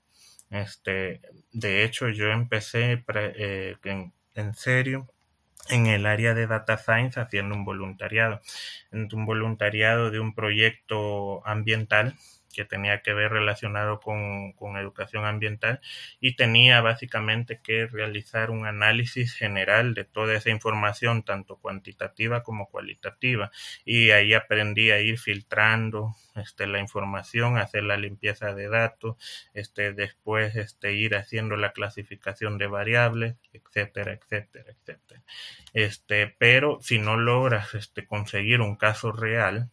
Este, 0.52 1.22
de 1.52 1.84
hecho, 1.84 2.10
yo 2.10 2.28
empecé 2.28 3.04
eh, 3.16 3.76
en 4.36 4.54
serio 4.54 5.08
en 5.70 5.88
el 5.88 6.06
área 6.06 6.34
de 6.34 6.48
data 6.48 6.78
science 6.78 7.20
haciendo 7.20 7.56
un 7.56 7.66
voluntariado, 7.66 8.42
un 8.92 9.26
voluntariado 9.26 10.12
de 10.12 10.20
un 10.20 10.36
proyecto 10.36 11.46
ambiental 11.48 12.16
que 12.54 12.66
tenía 12.66 13.02
que 13.02 13.14
ver 13.14 13.32
relacionado 13.32 14.00
con, 14.00 14.54
educación 14.78 15.26
ambiental 15.26 15.82
y 16.20 16.36
tenía 16.36 16.82
básicamente 16.82 17.60
que 17.62 17.86
realizar 17.86 18.50
un 18.50 18.66
análisis 18.66 19.34
general 19.34 19.94
de 19.94 20.06
toda 20.06 20.36
esa 20.36 20.50
información, 20.50 21.24
tanto 21.24 21.58
cuantitativa 21.58 22.44
como 22.44 22.70
cualitativa. 22.70 23.52
Y 23.84 24.12
ahí 24.12 24.34
aprendí 24.34 24.92
a 24.92 25.02
ir 25.02 25.20
filtrando 25.20 26.16
este, 26.36 26.66
la 26.68 26.80
información, 26.80 27.58
hacer 27.58 27.84
la 27.84 27.98
limpieza 27.98 28.54
de 28.54 28.70
datos, 28.70 29.18
este, 29.54 29.94
después 29.94 30.56
este, 30.56 30.94
ir 30.94 31.16
haciendo 31.16 31.58
la 31.58 31.74
clasificación 31.74 32.58
de 32.58 32.68
variables, 32.68 33.36
etcétera, 33.52 34.14
etcétera, 34.14 34.72
etcétera. 34.72 35.22
Este, 35.74 36.28
pero 36.38 36.80
si 36.82 37.00
no 37.00 37.18
logras 37.18 37.74
este, 37.74 38.06
conseguir 38.06 38.62
un 38.62 38.76
caso 38.76 39.12
real, 39.12 39.70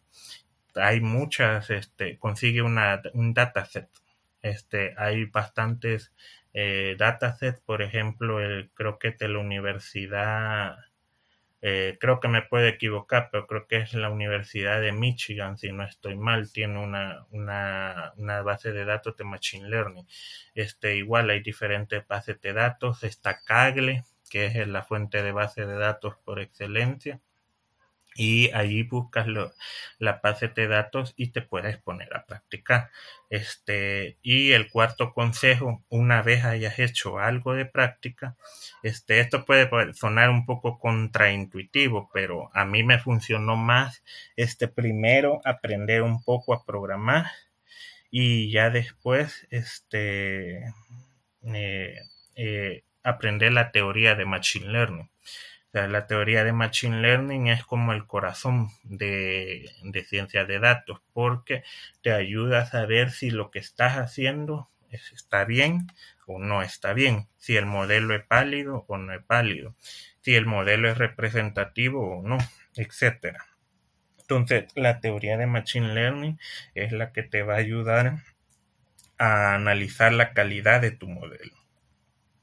hay 0.75 1.01
muchas, 1.01 1.69
este, 1.69 2.17
consigue 2.19 2.61
una, 2.61 3.01
un 3.13 3.33
dataset. 3.33 3.89
Este, 4.41 4.93
hay 4.97 5.25
bastantes 5.25 6.13
eh, 6.53 6.95
datasets, 6.97 7.61
por 7.61 7.81
ejemplo, 7.81 8.39
el, 8.41 8.71
creo 8.73 8.99
que 8.99 9.11
de 9.11 9.27
la 9.29 9.39
universidad, 9.39 10.77
eh, 11.61 11.97
creo 11.99 12.19
que 12.19 12.27
me 12.27 12.41
puedo 12.41 12.65
equivocar, 12.67 13.29
pero 13.31 13.45
creo 13.47 13.67
que 13.67 13.77
es 13.77 13.93
la 13.93 14.09
Universidad 14.09 14.81
de 14.81 14.91
Michigan, 14.91 15.57
si 15.57 15.71
no 15.71 15.83
estoy 15.83 16.15
mal, 16.17 16.51
tiene 16.51 16.79
una, 16.79 17.25
una, 17.31 18.13
una 18.17 18.41
base 18.41 18.71
de 18.71 18.85
datos 18.85 19.15
de 19.17 19.25
Machine 19.25 19.69
Learning. 19.69 20.07
Este, 20.55 20.97
igual 20.97 21.29
hay 21.29 21.41
diferentes 21.41 22.07
bases 22.07 22.41
de 22.41 22.53
datos, 22.53 23.03
está 23.03 23.41
Kaggle, 23.43 24.03
que 24.29 24.47
es 24.47 24.67
la 24.67 24.83
fuente 24.83 25.21
de 25.23 25.31
base 25.31 25.65
de 25.65 25.75
datos 25.75 26.15
por 26.25 26.39
excelencia 26.39 27.21
y 28.15 28.51
allí 28.51 28.83
buscas 28.83 29.27
la 29.97 30.19
base 30.21 30.49
de 30.49 30.67
datos 30.67 31.13
y 31.15 31.27
te 31.27 31.41
puedes 31.41 31.77
poner 31.77 32.13
a 32.15 32.25
practicar. 32.25 32.91
Este, 33.29 34.17
y 34.21 34.51
el 34.51 34.69
cuarto 34.69 35.13
consejo, 35.13 35.83
una 35.89 36.21
vez 36.21 36.43
hayas 36.43 36.79
hecho 36.79 37.19
algo 37.19 37.53
de 37.53 37.65
práctica, 37.65 38.35
este, 38.83 39.19
esto 39.21 39.45
puede 39.45 39.69
sonar 39.93 40.29
un 40.29 40.45
poco 40.45 40.79
contraintuitivo, 40.79 42.09
pero 42.13 42.49
a 42.53 42.65
mí 42.65 42.83
me 42.83 42.99
funcionó 42.99 43.55
más 43.55 44.03
este 44.35 44.67
primero 44.67 45.41
aprender 45.45 46.01
un 46.01 46.23
poco 46.23 46.53
a 46.53 46.65
programar 46.65 47.27
y 48.09 48.51
ya 48.51 48.69
después 48.69 49.47
este, 49.51 50.73
eh, 51.43 51.95
eh, 52.35 52.83
aprender 53.03 53.53
la 53.53 53.71
teoría 53.71 54.15
de 54.15 54.25
Machine 54.25 54.67
Learning 54.67 55.09
la 55.73 56.05
teoría 56.05 56.43
de 56.43 56.51
Machine 56.51 57.01
Learning 57.01 57.47
es 57.47 57.63
como 57.63 57.93
el 57.93 58.05
corazón 58.05 58.69
de, 58.83 59.71
de 59.83 60.03
ciencia 60.03 60.45
de 60.45 60.59
datos 60.59 61.01
porque 61.13 61.63
te 62.01 62.11
ayuda 62.11 62.61
a 62.61 62.65
saber 62.65 63.11
si 63.11 63.29
lo 63.29 63.51
que 63.51 63.59
estás 63.59 63.97
haciendo 63.97 64.69
está 64.91 65.45
bien 65.45 65.87
o 66.25 66.39
no 66.39 66.61
está 66.61 66.93
bien, 66.93 67.27
si 67.37 67.57
el 67.57 67.65
modelo 67.65 68.15
es 68.15 68.25
pálido 68.25 68.85
o 68.87 68.97
no 68.97 69.13
es 69.13 69.23
pálido, 69.23 69.75
si 70.21 70.35
el 70.35 70.45
modelo 70.45 70.89
es 70.89 70.97
representativo 70.97 72.19
o 72.19 72.21
no, 72.21 72.37
etc. 72.75 73.37
Entonces, 74.19 74.65
la 74.75 74.99
teoría 74.99 75.37
de 75.37 75.47
Machine 75.47 75.93
Learning 75.93 76.39
es 76.75 76.91
la 76.91 77.11
que 77.11 77.23
te 77.23 77.43
va 77.43 77.55
a 77.55 77.59
ayudar 77.59 78.23
a 79.17 79.55
analizar 79.55 80.13
la 80.13 80.33
calidad 80.33 80.81
de 80.81 80.91
tu 80.91 81.07
modelo. 81.07 81.55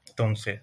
Entonces, 0.07 0.61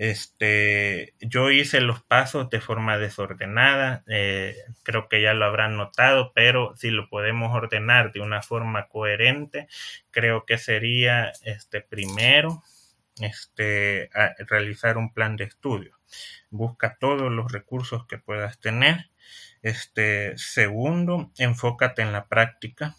este, 0.00 1.12
yo 1.20 1.50
hice 1.50 1.82
los 1.82 2.02
pasos 2.02 2.48
de 2.48 2.62
forma 2.62 2.96
desordenada, 2.96 4.02
eh, 4.08 4.56
creo 4.82 5.10
que 5.10 5.20
ya 5.20 5.34
lo 5.34 5.44
habrán 5.44 5.76
notado, 5.76 6.32
pero 6.34 6.74
si 6.74 6.88
lo 6.90 7.10
podemos 7.10 7.54
ordenar 7.54 8.10
de 8.10 8.20
una 8.20 8.40
forma 8.40 8.88
coherente, 8.88 9.68
creo 10.10 10.46
que 10.46 10.56
sería 10.56 11.32
este 11.44 11.82
primero 11.82 12.62
este, 13.20 14.08
realizar 14.48 14.96
un 14.96 15.12
plan 15.12 15.36
de 15.36 15.44
estudio. 15.44 15.98
Busca 16.48 16.96
todos 16.98 17.30
los 17.30 17.52
recursos 17.52 18.06
que 18.06 18.16
puedas 18.16 18.58
tener. 18.58 19.10
Este, 19.60 20.32
segundo, 20.38 21.30
enfócate 21.36 22.00
en 22.00 22.12
la 22.12 22.26
práctica. 22.26 22.96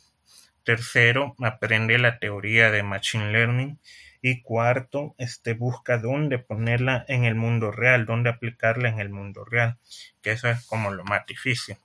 Tercero, 0.64 1.34
aprende 1.40 1.98
la 1.98 2.20
teoría 2.20 2.70
de 2.70 2.84
Machine 2.84 3.32
Learning. 3.32 3.80
Y 4.22 4.42
cuarto, 4.42 5.16
este, 5.18 5.54
busca 5.54 5.98
dónde 5.98 6.38
ponerla 6.38 7.06
en 7.08 7.26
el 7.26 7.36
mundo 7.36 7.72
real, 7.72 8.06
dónde 8.06 8.30
aplicarla 8.30 8.90
en 8.90 9.00
el 9.00 9.10
mundo 9.10 9.46
real, 9.46 9.78
que 10.22 10.32
eso 10.32 10.48
es 10.50 10.66
como 10.66 10.92
lo 10.92 11.04
más 11.04 11.26
difícil. 11.26 11.78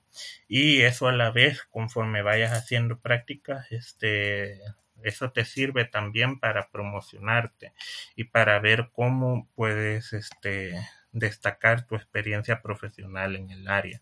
Y 0.47 0.81
eso 0.81 1.07
a 1.07 1.13
la 1.13 1.31
vez, 1.31 1.63
conforme 1.69 2.21
vayas 2.21 2.51
haciendo 2.51 2.99
prácticas, 2.99 3.71
este, 3.71 4.59
eso 5.03 5.31
te 5.31 5.45
sirve 5.45 5.85
también 5.85 6.39
para 6.39 6.69
promocionarte 6.69 7.73
y 8.15 8.25
para 8.25 8.59
ver 8.59 8.89
cómo 8.93 9.47
puedes 9.55 10.13
este, 10.13 10.79
destacar 11.11 11.85
tu 11.87 11.95
experiencia 11.95 12.61
profesional 12.61 13.35
en 13.35 13.51
el 13.51 13.67
área 13.67 14.01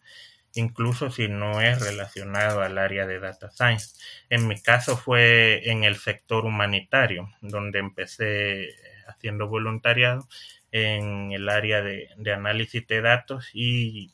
incluso 0.56 1.12
si 1.12 1.28
no 1.28 1.62
es 1.62 1.82
relacionado 1.82 2.62
al 2.62 2.78
área 2.78 3.06
de 3.06 3.20
data 3.20 3.52
science. 3.52 3.96
En 4.30 4.48
mi 4.48 4.60
caso 4.62 4.98
fue 4.98 5.70
en 5.70 5.84
el 5.84 5.98
sector 5.98 6.46
humanitario, 6.46 7.30
donde 7.42 7.80
empecé 7.80 8.70
haciendo 9.08 9.48
voluntariado 9.48 10.28
en 10.72 11.32
el 11.32 11.50
área 11.50 11.82
de, 11.82 12.10
análisis 12.34 12.86
de 12.88 13.02
datos 13.02 13.50
y 13.54 14.12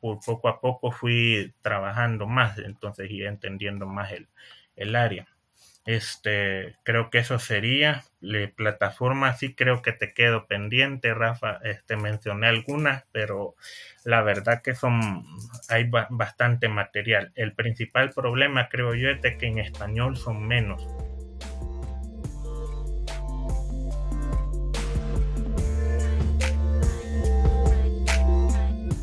por 0.00 0.20
poco 0.20 0.48
a 0.48 0.60
poco 0.60 0.90
fui 0.90 1.54
trabajando 1.62 2.26
más, 2.26 2.58
entonces 2.58 3.10
y 3.10 3.24
entendiendo 3.24 3.86
más 3.86 4.12
el, 4.12 4.28
el 4.76 4.96
área. 4.96 5.33
Este, 5.84 6.76
creo 6.82 7.10
que 7.10 7.18
eso 7.18 7.38
sería. 7.38 8.04
La 8.20 8.48
plataforma 8.48 9.34
sí 9.34 9.54
creo 9.54 9.82
que 9.82 9.92
te 9.92 10.14
quedo 10.14 10.46
pendiente, 10.46 11.12
Rafa. 11.12 11.58
Este, 11.62 11.96
mencioné 11.96 12.46
algunas, 12.46 13.04
pero 13.12 13.54
la 14.04 14.22
verdad 14.22 14.62
que 14.62 14.74
son, 14.74 15.26
hay 15.68 15.90
bastante 16.10 16.68
material. 16.68 17.32
El 17.34 17.52
principal 17.54 18.10
problema 18.10 18.68
creo 18.68 18.94
yo 18.94 19.10
es 19.10 19.20
que 19.36 19.46
en 19.46 19.58
español 19.58 20.16
son 20.16 20.46
menos. 20.46 20.86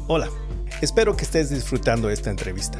Hola, 0.08 0.28
espero 0.82 1.16
que 1.16 1.24
estés 1.24 1.50
disfrutando 1.52 2.10
esta 2.10 2.32
entrevista. 2.32 2.80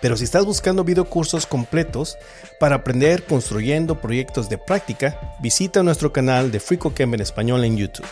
Pero 0.00 0.16
si 0.16 0.24
estás 0.24 0.46
buscando 0.46 0.84
videocursos 0.84 1.46
completos 1.46 2.16
para 2.58 2.76
aprender 2.76 3.24
construyendo 3.24 4.00
proyectos 4.00 4.48
de 4.48 4.58
práctica, 4.58 5.36
visita 5.40 5.82
nuestro 5.82 6.12
canal 6.12 6.50
de 6.50 6.60
FreeCodeCamp 6.60 7.14
en 7.14 7.20
español 7.20 7.64
en 7.64 7.76
YouTube. 7.76 8.06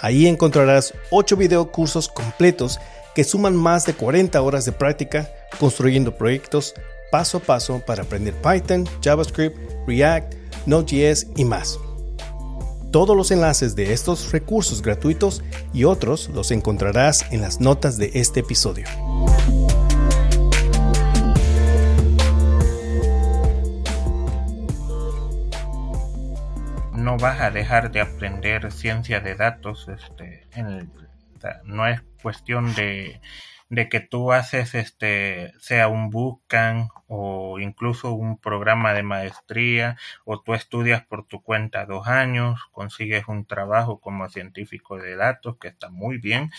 Ahí 0.00 0.26
encontrarás 0.26 0.94
8 1.10 1.36
videocursos 1.36 2.08
completos 2.08 2.80
que 3.14 3.24
suman 3.24 3.54
más 3.54 3.84
de 3.84 3.94
40 3.94 4.40
horas 4.40 4.64
de 4.64 4.72
práctica 4.72 5.30
construyendo 5.60 6.16
proyectos 6.16 6.74
paso 7.10 7.38
a 7.38 7.40
paso 7.40 7.80
para 7.84 8.02
aprender 8.02 8.34
Python, 8.34 8.88
JavaScript, 9.02 9.56
React, 9.86 10.34
Node.js 10.66 11.26
y 11.36 11.44
más. 11.44 11.78
Todos 12.90 13.16
los 13.16 13.30
enlaces 13.30 13.74
de 13.74 13.92
estos 13.92 14.32
recursos 14.32 14.82
gratuitos 14.82 15.42
y 15.72 15.84
otros 15.84 16.28
los 16.30 16.50
encontrarás 16.50 17.24
en 17.30 17.40
las 17.40 17.60
notas 17.60 17.96
de 17.98 18.10
este 18.14 18.40
episodio. 18.40 18.86
No 27.02 27.16
vas 27.16 27.40
a 27.40 27.50
dejar 27.50 27.90
de 27.90 28.00
aprender 28.00 28.70
ciencia 28.70 29.20
de 29.20 29.34
datos. 29.34 29.88
Este, 29.88 30.46
no 31.64 31.88
es 31.88 32.00
cuestión 32.22 32.72
de, 32.74 33.20
que 33.90 34.00
tú 34.00 34.32
haces 34.32 34.76
este 34.76 35.52
sea 35.58 35.88
un 35.88 36.10
bootcamp 36.10 36.90
o 37.08 37.58
incluso 37.58 38.12
un 38.12 38.38
programa 38.38 38.92
de 38.92 39.02
maestría 39.02 39.96
o 40.24 40.40
tú 40.40 40.54
estudias 40.54 41.04
por 41.04 41.26
tu 41.26 41.42
cuenta 41.42 41.86
dos 41.86 42.06
años 42.06 42.60
consigues 42.70 43.26
un 43.28 43.46
trabajo 43.46 43.98
como 43.98 44.28
científico 44.28 44.98
de 44.98 45.16
datos 45.16 45.56
que 45.58 45.68
está 45.68 45.88
muy 45.88 46.18
bien 46.18 46.50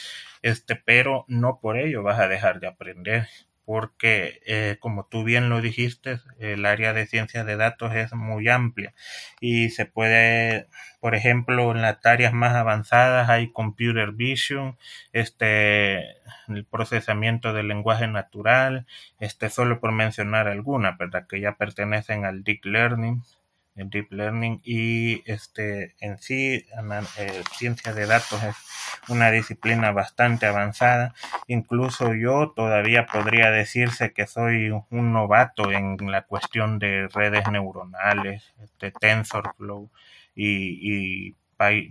este 0.42 0.76
pero 0.76 1.24
no 1.28 1.60
por 1.62 1.78
ello 1.78 2.02
vas 2.02 2.20
a 2.20 2.28
dejar 2.28 2.60
de 2.60 2.68
aprender 2.68 3.28
porque, 3.66 4.42
eh, 4.46 4.78
como 4.80 5.06
tú 5.08 5.24
bien 5.24 5.50
lo 5.50 5.62
dijiste, 5.62 6.20
el 6.40 6.66
área 6.66 6.94
de 6.94 7.08
ciencia 7.08 7.44
de 7.44 7.56
datos 7.56 7.96
es 7.96 8.14
muy 8.14 8.50
amplia 8.50 8.94
y 9.40 9.70
se 9.70 9.86
puede, 9.86 10.68
por 11.00 11.16
ejemplo, 11.16 11.72
en 11.72 11.82
las 11.82 12.06
áreas 12.06 12.34
más 12.34 12.56
avanzadas 12.56 13.30
hay 13.30 13.52
computer 13.52 14.12
vision, 14.12 14.78
este, 15.14 16.00
el 16.48 16.66
procesamiento 16.70 17.54
del 17.54 17.68
lenguaje 17.68 18.08
natural, 18.08 18.86
este, 19.20 19.50
solo 19.50 19.80
por 19.80 19.92
mencionar 19.92 20.48
algunas, 20.48 20.98
¿verdad? 20.98 21.28
Que 21.28 21.40
ya 21.42 21.56
pertenecen 21.56 22.26
al 22.26 22.44
deep 22.44 22.66
learning 22.66 23.24
en 23.76 23.90
deep 23.90 24.12
learning 24.12 24.62
y 24.64 25.24
este 25.30 25.96
en 26.00 26.18
sí 26.20 26.66
eh, 27.18 27.44
ciencia 27.58 27.94
de 27.94 28.06
datos 28.06 28.44
es 28.44 28.56
una 29.08 29.32
disciplina 29.32 29.92
bastante 29.92 30.46
avanzada. 30.46 31.14
Incluso 31.48 32.14
yo 32.14 32.54
todavía 32.56 33.06
podría 33.06 33.52
decirse 33.52 34.14
que 34.14 34.28
soy 34.28 34.70
un 34.90 35.14
novato 35.14 35.72
en 35.72 35.98
la 36.12 36.24
cuestión 36.24 36.80
de 36.80 37.08
redes 37.08 37.50
neuronales 37.52 38.54
este 38.62 38.92
TensorFlow 38.92 39.90
y, 40.36 41.30
y 41.30 41.36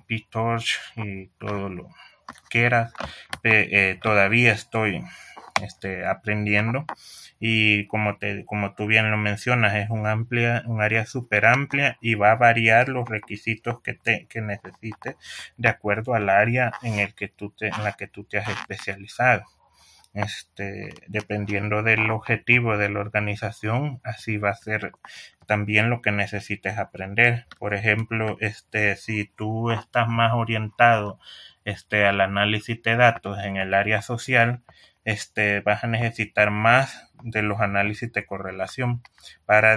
PyTorch 0.06 0.78
y 0.96 1.28
todo 1.38 1.68
lo 1.68 1.88
que 2.48 2.64
era 2.64 2.92
eh, 3.42 3.98
todavía 4.02 4.52
estoy 4.52 5.02
este, 5.60 6.06
aprendiendo 6.06 6.86
y 7.38 7.86
como, 7.86 8.18
te, 8.18 8.44
como 8.44 8.74
tú 8.74 8.86
bien 8.86 9.10
lo 9.10 9.16
mencionas, 9.16 9.74
es 9.74 9.90
un, 9.90 10.06
amplia, 10.06 10.62
un 10.66 10.80
área 10.80 11.06
súper 11.06 11.46
amplia 11.46 11.98
y 12.00 12.14
va 12.14 12.32
a 12.32 12.36
variar 12.36 12.88
los 12.88 13.08
requisitos 13.08 13.80
que, 13.82 13.94
te, 13.94 14.26
que 14.26 14.40
necesites 14.40 15.16
de 15.56 15.68
acuerdo 15.68 16.14
al 16.14 16.28
área 16.28 16.72
en, 16.82 16.98
el 16.98 17.14
que 17.14 17.28
tú 17.28 17.50
te, 17.50 17.68
en 17.68 17.84
la 17.84 17.92
que 17.92 18.06
tú 18.06 18.24
te 18.24 18.38
has 18.38 18.48
especializado. 18.48 19.44
Este, 20.14 20.92
dependiendo 21.08 21.82
del 21.82 22.10
objetivo 22.10 22.76
de 22.76 22.90
la 22.90 23.00
organización, 23.00 24.00
así 24.04 24.36
va 24.36 24.50
a 24.50 24.54
ser 24.54 24.92
también 25.46 25.88
lo 25.88 26.02
que 26.02 26.12
necesites 26.12 26.78
aprender. 26.78 27.46
Por 27.58 27.74
ejemplo, 27.74 28.36
este, 28.40 28.96
si 28.96 29.24
tú 29.24 29.70
estás 29.70 30.08
más 30.08 30.32
orientado 30.34 31.18
este, 31.64 32.04
al 32.06 32.20
análisis 32.20 32.82
de 32.82 32.96
datos 32.96 33.38
en 33.42 33.56
el 33.56 33.72
área 33.74 34.02
social, 34.02 34.62
este, 35.04 35.60
vas 35.60 35.84
a 35.84 35.88
necesitar 35.88 36.50
más 36.50 37.10
de 37.22 37.42
los 37.42 37.60
análisis 37.60 38.12
de 38.12 38.26
correlación 38.26 39.02
para, 39.46 39.76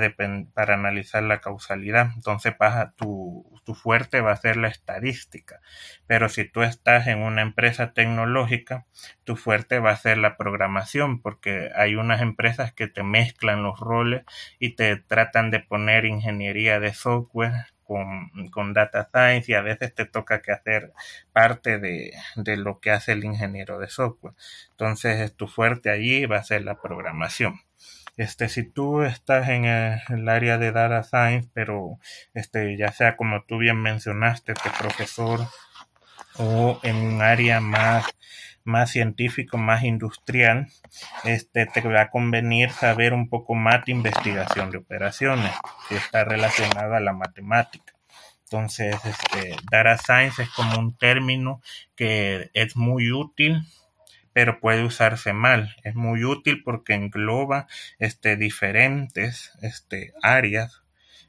para 0.54 0.74
analizar 0.74 1.24
la 1.24 1.42
causalidad. 1.42 2.12
Entonces, 2.16 2.56
tu, 2.96 3.62
tu 3.64 3.76
fuerte 3.76 4.22
va 4.22 4.32
a 4.32 4.38
ser 4.38 4.58
la 4.58 4.68
estadística. 4.68 5.62
Pero 6.08 6.30
si 6.30 6.46
tú 6.46 6.64
estás 6.64 7.08
en 7.08 7.20
una 7.20 7.42
empresa 7.42 7.94
tecnológica, 7.94 8.86
tu 9.24 9.36
fuerte 9.36 9.80
va 9.80 9.92
a 9.92 9.98
ser 9.98 10.18
la 10.18 10.38
programación, 10.38 11.22
porque 11.22 11.72
hay 11.76 11.96
unas 11.96 12.22
empresas 12.22 12.74
que 12.74 12.88
te 12.88 13.04
mezclan 13.04 13.64
los 13.64 13.80
roles 13.80 14.24
y 14.60 14.76
te 14.76 14.96
tratan 14.98 15.52
de 15.52 15.60
poner 15.60 16.06
ingeniería 16.06 16.80
de 16.80 16.94
software 16.94 17.75
con, 17.86 18.74
data 18.74 19.10
science 19.12 19.52
y 19.52 19.56
a 19.56 19.62
veces 19.62 19.94
te 19.94 20.06
toca 20.06 20.42
que 20.42 20.52
hacer 20.52 20.92
parte 21.32 21.80
de, 21.80 22.14
lo 22.58 22.80
que 22.80 22.92
hace 22.92 23.14
el 23.14 23.24
ingeniero 23.24 23.80
de 23.80 23.88
software. 23.88 24.34
Entonces, 24.72 25.36
tu 25.36 25.48
fuerte 25.48 25.90
allí 25.90 26.26
va 26.26 26.38
a 26.38 26.44
ser 26.44 26.64
la 26.64 26.82
programación. 26.82 27.62
Este, 28.18 28.50
si 28.50 28.64
tú 28.64 29.04
estás 29.04 29.50
en 29.50 29.66
el, 29.66 30.30
área 30.30 30.58
de 30.58 30.72
data 30.72 31.04
science, 31.04 31.50
pero 31.54 32.00
este, 32.34 32.78
ya 32.78 32.92
sea 32.92 33.18
como 33.18 33.44
tú 33.44 33.58
bien 33.58 33.82
mencionaste, 33.82 34.54
tu 34.54 34.70
profesor 34.80 35.42
o 36.38 36.80
en 36.84 36.96
un 36.96 37.22
área 37.22 37.60
más 37.62 38.06
más 38.66 38.92
científico, 38.92 39.58
más 39.58 39.84
industrial, 39.84 40.68
este, 41.24 41.66
te 41.68 41.82
va 41.82 42.02
a 42.02 42.10
convenir 42.10 42.72
saber 42.72 43.14
un 43.14 43.30
poco 43.30 43.54
más 43.54 43.86
de 43.86 43.94
investigación 43.94 44.72
de 44.72 44.80
operaciones, 44.80 45.52
que 45.88 45.96
está 45.96 46.26
relacionada 46.26 46.98
a 46.98 47.02
la 47.02 47.14
matemática. 47.14 47.94
Entonces, 48.44 48.96
este, 49.06 49.56
data 49.72 49.98
science 49.98 50.44
es 50.44 50.50
como 50.50 50.78
un 50.78 50.98
término 50.98 51.62
que 51.96 52.52
es 52.54 52.76
muy 52.76 53.12
útil, 53.12 53.62
pero 54.34 54.60
puede 54.60 54.84
usarse 54.84 55.34
mal. 55.34 55.76
Es 55.84 55.96
muy 55.96 56.24
útil 56.26 56.62
porque 56.64 56.94
engloba 56.94 57.68
este, 58.00 58.36
diferentes 58.36 59.52
este, 59.62 60.14
áreas 60.22 60.84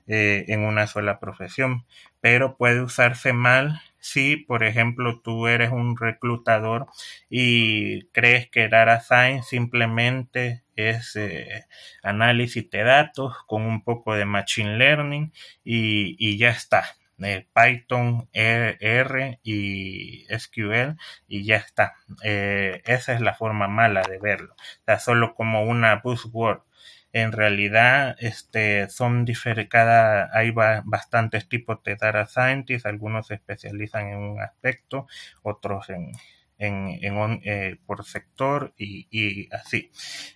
eh, 0.08 0.44
en 0.48 0.60
una 0.60 0.86
sola 0.86 1.18
profesión, 1.18 1.84
pero 2.20 2.56
puede 2.56 2.80
usarse 2.80 3.32
mal 3.32 3.80
si, 3.98 4.36
por 4.36 4.64
ejemplo, 4.64 5.20
tú 5.20 5.46
eres 5.48 5.70
un 5.70 5.96
reclutador 5.96 6.86
y 7.28 8.06
crees 8.08 8.48
que 8.50 8.68
Data 8.68 9.00
Science 9.00 9.48
simplemente 9.48 10.62
es 10.76 11.16
eh, 11.16 11.66
análisis 12.02 12.70
de 12.70 12.84
datos 12.84 13.34
con 13.46 13.62
un 13.62 13.82
poco 13.82 14.14
de 14.14 14.24
Machine 14.24 14.78
Learning 14.78 15.32
y, 15.64 16.36
ya 16.38 16.50
está. 16.50 16.84
Eh, 17.22 17.46
Python, 17.54 18.28
R, 18.32 19.40
y 19.42 20.26
SQL 20.28 20.96
y 21.26 21.44
ya 21.44 21.56
está. 21.56 21.94
Eh, 22.22 22.82
esa 22.84 23.14
es 23.14 23.20
la 23.20 23.34
forma 23.34 23.68
mala 23.68 24.02
de 24.02 24.18
verlo. 24.18 24.54
O 24.86 24.98
solo 24.98 25.34
como 25.34 25.64
una 25.64 25.96
buzzword 25.96 26.60
en 27.16 27.32
realidad 27.32 28.14
este, 28.18 28.90
son 28.90 29.24
diferentes, 29.24 29.80
hay 30.32 30.50
bastantes 30.50 31.48
tipos 31.48 31.82
de 31.82 31.96
data 31.96 32.26
scientists, 32.26 32.84
algunos 32.84 33.28
se 33.28 33.34
especializan 33.36 34.08
en 34.08 34.18
un 34.18 34.40
aspecto, 34.42 35.06
otros 35.42 35.88
en, 35.88 36.12
en, 36.58 37.40
eh, 37.44 37.78
por 37.86 38.04
sector 38.04 38.74
y, 38.76 39.08
y, 39.10 39.48
así. 39.54 39.90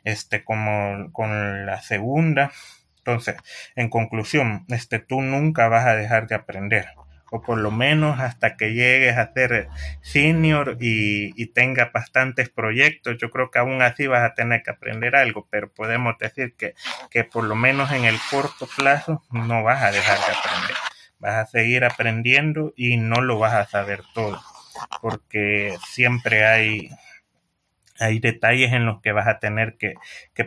Este, 0.05 0.43
como 0.43 1.13
con 1.13 1.67
la 1.67 1.83
segunda. 1.83 2.51
Entonces, 2.97 3.37
en 3.77 3.91
conclusión, 3.91 4.65
este, 4.69 5.01
tú 5.01 5.21
nunca 5.21 5.69
vas 5.69 5.87
a 5.87 5.97
dejar 5.97 6.29
de 6.29 6.35
aprender 6.35 6.87
o 7.31 7.43
por 7.43 7.59
lo 7.59 7.71
menos 7.71 8.21
hasta 8.21 8.57
que 8.57 8.75
llegues 8.75 9.17
a 9.17 9.33
ser 9.33 9.69
senior 10.03 10.77
y, 10.81 11.33
y 11.41 11.47
tengas 11.47 11.93
bastantes 11.93 12.49
proyectos. 12.49 13.17
Yo 13.19 13.31
creo 13.31 13.51
que 13.51 13.59
aún 13.59 13.83
así 13.83 14.07
vas 14.07 14.23
a 14.23 14.35
tener 14.35 14.63
que 14.63 14.71
aprender 14.71 15.17
algo, 15.17 15.47
pero 15.51 15.73
podemos 15.73 16.19
decir 16.19 16.55
que, 16.57 16.75
que 17.11 17.25
por 17.25 17.45
lo 17.45 17.55
menos 17.55 17.93
en 17.93 18.05
el 18.05 18.17
corto 18.31 18.69
plazo 18.77 19.23
no 19.31 19.63
vas 19.63 19.83
a 19.83 19.93
dejar 19.93 20.19
de 20.19 20.37
aprender. 20.37 20.77
Vas 21.19 21.35
a 21.35 21.47
seguir 21.47 21.85
aprendiendo 21.85 22.73
y 22.77 22.97
no 22.97 23.21
lo 23.21 23.39
vas 23.39 23.55
a 23.55 23.67
saber 23.67 24.03
todo, 24.15 24.41
porque 25.03 25.77
siempre 25.87 26.47
hay 26.47 26.91
hay 28.01 28.19
detalles 28.19 28.73
en 28.73 28.87
los 28.87 29.01
que 29.03 29.13
vas 29.13 29.29
a 29.29 29.39
tener 29.39 29.77
que, 29.77 29.95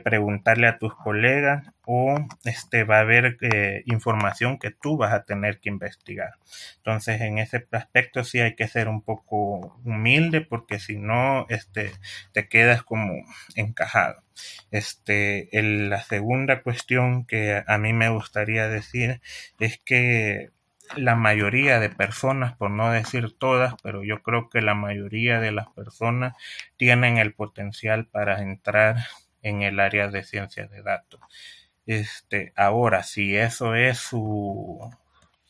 preguntarle 0.03 0.67
a 0.67 0.79
tus 0.79 0.95
colegas 0.95 1.71
o 1.85 2.17
este, 2.45 2.83
va 2.83 2.97
a 2.97 3.01
haber 3.01 3.37
eh, 3.41 3.83
información 3.85 4.57
que 4.57 4.71
tú 4.71 4.97
vas 4.97 5.13
a 5.13 5.23
tener 5.23 5.59
que 5.59 5.69
investigar. 5.69 6.31
Entonces, 6.77 7.21
en 7.21 7.37
ese 7.37 7.67
aspecto 7.71 8.23
sí 8.23 8.39
hay 8.39 8.55
que 8.55 8.67
ser 8.67 8.87
un 8.87 9.03
poco 9.03 9.79
humilde 9.85 10.41
porque 10.41 10.79
si 10.79 10.97
no, 10.97 11.45
este, 11.49 11.91
te 12.31 12.47
quedas 12.47 12.81
como 12.81 13.13
encajado. 13.55 14.23
Este, 14.71 15.47
la 15.61 16.01
segunda 16.01 16.63
cuestión 16.63 17.25
que 17.25 17.63
a 17.65 17.77
mí 17.77 17.93
me 17.93 18.09
gustaría 18.09 18.67
decir 18.67 19.21
es 19.59 19.77
que 19.77 20.49
la 20.95 21.15
mayoría 21.15 21.79
de 21.79 21.89
personas, 21.89 22.55
por 22.55 22.71
no 22.71 22.91
decir 22.91 23.35
todas, 23.37 23.75
pero 23.83 24.03
yo 24.03 24.21
creo 24.21 24.49
que 24.49 24.61
la 24.61 24.75
mayoría 24.75 25.39
de 25.39 25.51
las 25.51 25.67
personas 25.69 26.35
tienen 26.77 27.17
el 27.17 27.33
potencial 27.33 28.05
para 28.07 28.41
entrar 28.41 28.97
en 29.41 29.61
el 29.61 29.79
área 29.79 30.07
de 30.07 30.23
ciencia 30.23 30.67
de 30.67 30.81
datos. 30.81 31.19
Este, 31.85 32.53
ahora, 32.55 33.03
si 33.03 33.35
eso 33.35 33.75
es 33.75 33.97
su, 33.97 34.79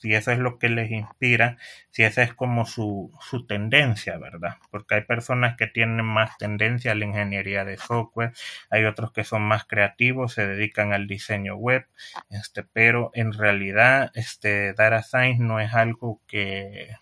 si 0.03 0.13
eso 0.13 0.33
es 0.33 0.37
lo 0.37 0.59
que 0.59 0.67
les 0.67 0.91
inspira, 0.91 1.55
si 1.89 2.03
esa 2.03 2.23
es 2.23 2.33
como 2.33 2.65
su, 2.65 3.09
su, 3.21 3.47
tendencia, 3.47 4.17
¿verdad? 4.17 4.57
Porque 4.69 4.95
hay 4.95 5.01
personas 5.03 5.55
que 5.55 5.65
tienen 5.65 6.05
más 6.05 6.37
tendencia 6.37 6.91
a 6.91 6.95
la 6.95 7.05
ingeniería 7.05 7.63
de 7.63 7.77
software, 7.77 8.33
hay 8.69 8.83
otros 8.83 9.13
que 9.13 9.23
son 9.23 9.43
más 9.43 9.63
creativos, 9.63 10.33
se 10.33 10.45
dedican 10.45 10.91
al 10.91 11.07
diseño 11.07 11.55
web, 11.55 11.87
este, 12.29 12.63
pero 12.63 13.11
en 13.13 13.31
realidad, 13.31 14.11
este, 14.13 14.73
data 14.73 15.03
science 15.03 15.41
no 15.41 15.61
es 15.61 15.73
algo 15.73 16.19
que, 16.27 16.97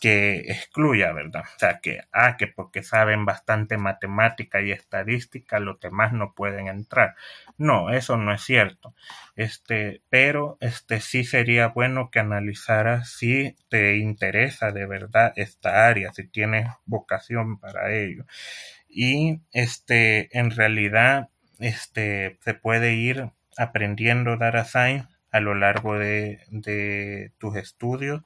que 0.00 0.38
excluya, 0.48 1.12
¿verdad? 1.12 1.44
O 1.56 1.58
sea, 1.58 1.80
que, 1.80 2.02
ah, 2.12 2.36
que 2.36 2.46
porque 2.46 2.82
saben 2.82 3.24
bastante 3.24 3.78
matemática 3.78 4.60
y 4.60 4.72
estadística, 4.72 5.58
los 5.58 5.80
demás 5.80 6.12
no 6.12 6.34
pueden 6.34 6.68
entrar. 6.68 7.14
No, 7.56 7.90
eso 7.90 8.16
no 8.16 8.32
es 8.34 8.42
cierto. 8.42 8.94
Este, 9.36 10.02
pero 10.10 10.58
este 10.60 11.00
sí 11.00 11.24
sería 11.24 11.68
bueno 11.68 12.10
que 12.10 12.20
analizaras 12.20 13.10
si 13.10 13.56
te 13.68 13.96
interesa 13.96 14.72
de 14.72 14.86
verdad 14.86 15.32
esta 15.36 15.88
área, 15.88 16.12
si 16.12 16.26
tienes 16.28 16.68
vocación 16.84 17.58
para 17.58 17.92
ello. 17.94 18.26
Y 18.88 19.40
este, 19.52 20.36
en 20.38 20.50
realidad, 20.50 21.30
este, 21.58 22.38
se 22.42 22.54
puede 22.54 22.94
ir 22.94 23.30
aprendiendo 23.56 24.36
data 24.36 24.64
science 24.64 25.15
a 25.36 25.40
lo 25.40 25.54
largo 25.54 25.98
de, 25.98 27.32
tus 27.38 27.56
estudios 27.56 28.22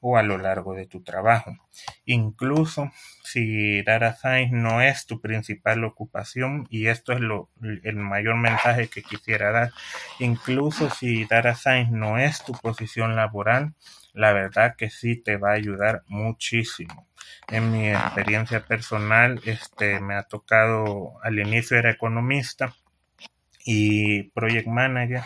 o 0.00 0.16
a 0.16 0.22
lo 0.22 0.38
largo 0.38 0.74
de 0.74 0.86
tu 0.86 1.02
trabajo. 1.02 1.56
Incluso 2.04 2.90
si 3.22 3.82
Data 3.82 4.14
Science 4.14 4.54
no 4.54 4.80
es 4.80 5.06
tu 5.06 5.20
principal 5.20 5.84
ocupación, 5.84 6.66
y 6.70 6.86
esto 6.86 7.12
es 7.12 7.20
lo, 7.20 7.50
el 7.62 7.96
mayor 7.96 8.36
mensaje 8.36 8.88
que 8.88 9.02
quisiera 9.02 9.50
dar, 9.50 9.72
incluso 10.18 10.90
si 10.90 11.24
Data 11.24 11.54
Science 11.54 11.92
no 11.92 12.18
es 12.18 12.44
tu 12.44 12.52
posición 12.52 13.16
laboral, 13.16 13.74
la 14.14 14.32
verdad 14.32 14.76
que 14.76 14.90
sí 14.90 15.16
te 15.16 15.36
va 15.36 15.50
a 15.50 15.54
ayudar 15.56 16.02
muchísimo. 16.06 17.08
En 17.48 17.72
mi 17.72 17.90
experiencia 17.90 18.64
personal, 18.64 19.40
este, 19.44 20.00
me 20.00 20.14
ha 20.14 20.22
tocado, 20.22 21.18
al 21.22 21.38
inicio 21.38 21.76
era 21.76 21.90
economista 21.90 22.74
y 23.64 24.24
project 24.30 24.68
manager, 24.68 25.22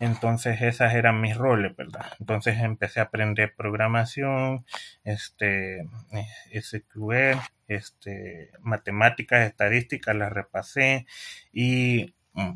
entonces 0.00 0.60
esas 0.62 0.94
eran 0.94 1.20
mis 1.20 1.36
roles, 1.36 1.76
¿verdad? 1.76 2.12
Entonces 2.20 2.58
empecé 2.60 3.00
a 3.00 3.04
aprender 3.04 3.54
programación, 3.54 4.64
este, 5.04 5.88
SQL, 6.52 7.38
este, 7.68 8.50
matemáticas, 8.60 9.46
estadísticas, 9.46 10.16
las 10.16 10.32
repasé 10.32 11.06
y 11.52 12.14
mm, 12.34 12.52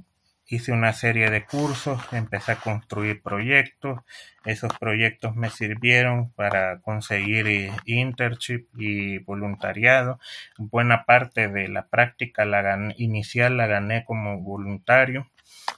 hice 0.49 0.73
una 0.73 0.93
serie 0.95 1.31
de 1.31 1.45
cursos, 1.45 2.01
empecé 2.13 2.53
a 2.53 2.61
construir 2.61 3.23
proyectos, 3.23 4.01
esos 4.45 4.73
proyectos 4.79 5.37
me 5.37 5.51
sirvieron 5.51 6.31
para 6.33 6.81
conseguir 6.81 7.47
eh, 7.49 7.73
internship 7.85 8.67
y 8.77 9.19
voluntariado. 9.19 10.19
Buena 10.57 11.05
parte 11.05 11.49
de 11.49 11.69
la 11.69 11.87
práctica 11.87 12.47
la 12.47 12.95
inicial 12.97 13.59
la 13.59 13.67
gané 13.67 14.05
como 14.07 14.41
voluntario. 14.41 15.31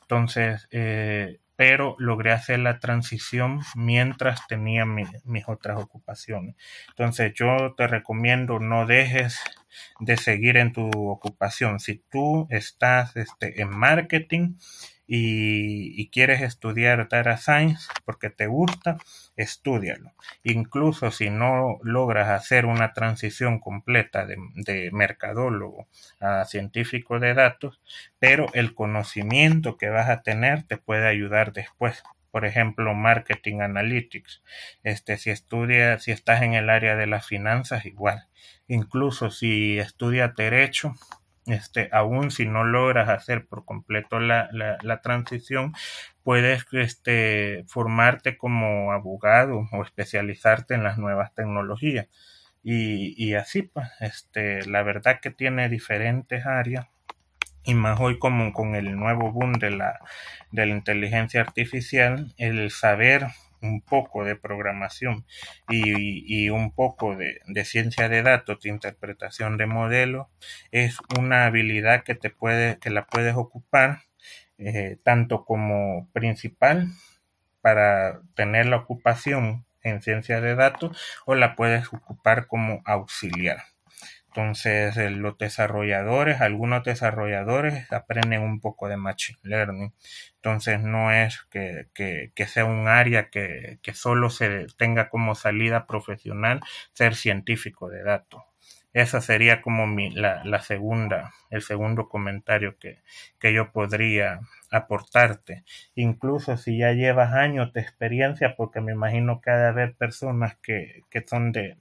Entonces, 0.02 0.68
eh, 0.70 1.40
pero 1.61 1.94
logré 1.98 2.32
hacer 2.32 2.61
la 2.61 2.78
transición 2.78 3.61
mientras 3.74 4.46
tenía 4.46 4.86
mis 4.86 5.44
otras 5.46 5.78
ocupaciones. 5.78 6.56
Entonces 6.88 7.34
yo 7.34 7.74
te 7.76 7.86
recomiendo 7.86 8.58
no 8.61 8.86
dejes 8.86 9.38
de 9.98 10.16
seguir 10.16 10.56
en 10.56 10.72
tu 10.72 10.88
ocupación. 11.11 11.78
Si 11.78 12.02
tú 12.11 12.46
estás 12.48 13.14
este, 13.14 13.61
en 13.61 13.68
marketing, 13.76 14.54
y, 15.12 16.08
quieres 16.11 16.40
estudiar 16.40 17.08
data 17.08 17.36
science 17.36 17.88
porque 18.04 18.30
te 18.30 18.46
gusta, 18.46 18.96
estudialo. 19.34 20.12
Incluso 20.44 21.11
si 21.11 21.30
no 21.30 21.80
logras 21.82 22.28
hacer 22.28 22.64
una 22.64 22.92
transición 22.92 23.58
completa 23.58 24.24
de, 24.24 24.36
de 24.54 24.90
mercadólogo 24.92 25.88
a 26.20 26.44
científico 26.44 27.18
de 27.18 27.34
datos, 27.34 27.80
pero 28.20 28.46
el 28.54 28.72
conocimiento 28.72 29.76
que 29.76 29.88
vas 29.88 30.08
a 30.08 30.22
tener 30.22 30.62
te 30.62 30.76
puede 30.76 31.08
ayudar 31.08 31.52
después 31.52 32.04
por 32.30 32.44
ejemplo, 32.44 32.94
marketing 32.94 33.61
analytics. 33.61 34.40
Este, 34.84 35.18
si 35.18 35.30
estudias, 35.30 36.04
si 36.04 36.12
estás 36.12 36.42
en 36.42 36.54
el 36.54 36.70
área 36.70 36.94
de 36.94 37.08
las 37.08 37.26
finanzas, 37.26 37.86
igual. 37.86 38.28
Incluso 38.68 39.32
si 39.32 39.80
estudias 39.80 40.36
derecho, 40.36 40.94
este, 41.53 41.88
aún 41.92 42.30
si 42.30 42.46
no 42.46 42.64
logras 42.64 43.09
hacer 43.09 43.46
por 43.46 43.64
completo 43.64 44.20
la, 44.20 45.01
transición, 45.03 45.72
puedes 46.22 46.66
este, 46.72 47.64
formarte 47.68 48.36
como 48.36 48.92
abogado 48.92 49.68
o 49.72 49.82
especializarte 49.82 50.74
en 50.74 50.84
las 50.84 50.98
nuevas 50.98 51.34
tecnologías. 51.34 52.09
Y, 52.62 53.34
así, 53.34 53.62
pues, 53.62 53.88
este, 54.01 54.66
la 54.66 54.82
verdad 54.82 55.20
que 55.20 55.30
tiene 55.30 55.68
diferentes 55.68 56.44
áreas 56.44 56.86
y 57.64 57.74
más 57.74 57.98
hoy 58.01 58.18
como 58.18 58.53
con 58.53 58.74
el 58.74 58.96
nuevo 58.96 59.32
boom 59.32 59.53
de 59.55 59.70
la 59.70 60.66
inteligencia 60.66 61.40
artificial, 61.40 62.34
el 62.36 62.70
saber 62.70 63.26
un 63.62 63.80
poco 63.82 64.24
de 64.24 64.36
programación 64.36 65.26
y, 65.68 66.50
un 66.50 66.72
poco 66.72 67.16
de, 67.16 67.64
ciencia 67.64 68.08
de 68.08 68.22
datos, 68.22 68.61
de 68.61 68.70
interpretación 68.70 69.56
de 69.56 69.66
modelos, 69.66 70.26
es 70.70 70.98
una 71.18 71.46
habilidad 71.46 72.04
que 72.04 72.14
te 72.14 72.30
puede, 72.30 72.78
que 72.78 72.90
la 72.90 73.06
puedes 73.06 73.34
ocupar 73.36 74.02
eh, 74.58 74.98
tanto 75.04 75.44
como 75.44 76.08
principal 76.12 76.88
para 77.61 78.20
tener 78.34 78.66
la 78.66 78.76
ocupación 78.76 79.64
en 79.82 80.02
ciencia 80.02 80.40
de 80.40 80.54
datos 80.54 80.98
o 81.26 81.34
la 81.34 81.56
puedes 81.56 81.92
ocupar 81.92 82.46
como 82.46 82.82
auxiliar. 82.84 83.64
Entonces, 84.30 84.96
eh, 84.96 85.10
los 85.10 85.36
desarrolladores, 85.38 86.40
algunos 86.40 86.84
desarrolladores 86.84 87.92
aprenden 87.92 88.42
un 88.42 88.60
poco 88.60 88.88
de 88.88 88.96
Machine 88.96 89.40
Learning. 89.42 89.92
Entonces, 90.36 90.80
no 90.80 91.10
es 91.12 91.42
que, 91.50 91.88
sea 92.46 92.64
un 92.64 92.86
área 92.86 93.28
que, 93.30 93.80
solo 93.92 94.30
se 94.30 94.66
tenga 94.78 95.08
como 95.10 95.34
salida 95.34 95.86
profesional 95.86 96.60
ser 96.92 97.16
científico 97.16 97.88
de 97.88 98.04
datos. 98.04 98.42
Esa 98.93 99.20
sería 99.20 99.62
como 99.62 99.86
mi, 99.86 100.11
la, 100.11 100.45
la 100.45 100.61
segunda, 100.62 101.32
el 101.51 101.62
segundo 101.62 102.09
comentario 102.09 102.76
que, 102.78 103.03
que 103.38 103.53
yo 103.53 103.70
podría 103.72 104.41
aportarte. 104.70 105.64
Incluso 105.95 106.57
si 106.57 106.78
ya 106.78 106.93
llevas 106.93 107.32
años 107.32 107.72
de 107.72 107.80
experiencia, 107.80 108.57
porque 108.57 108.80
me 108.80 108.93
imagino 108.93 109.41
que 109.41 109.51
ha 109.51 109.59
de 109.59 109.68
haber 109.68 109.95
personas 109.95 110.57
que, 110.57 111.03
que 111.11 111.24
son 111.26 111.53
de, 111.53 111.76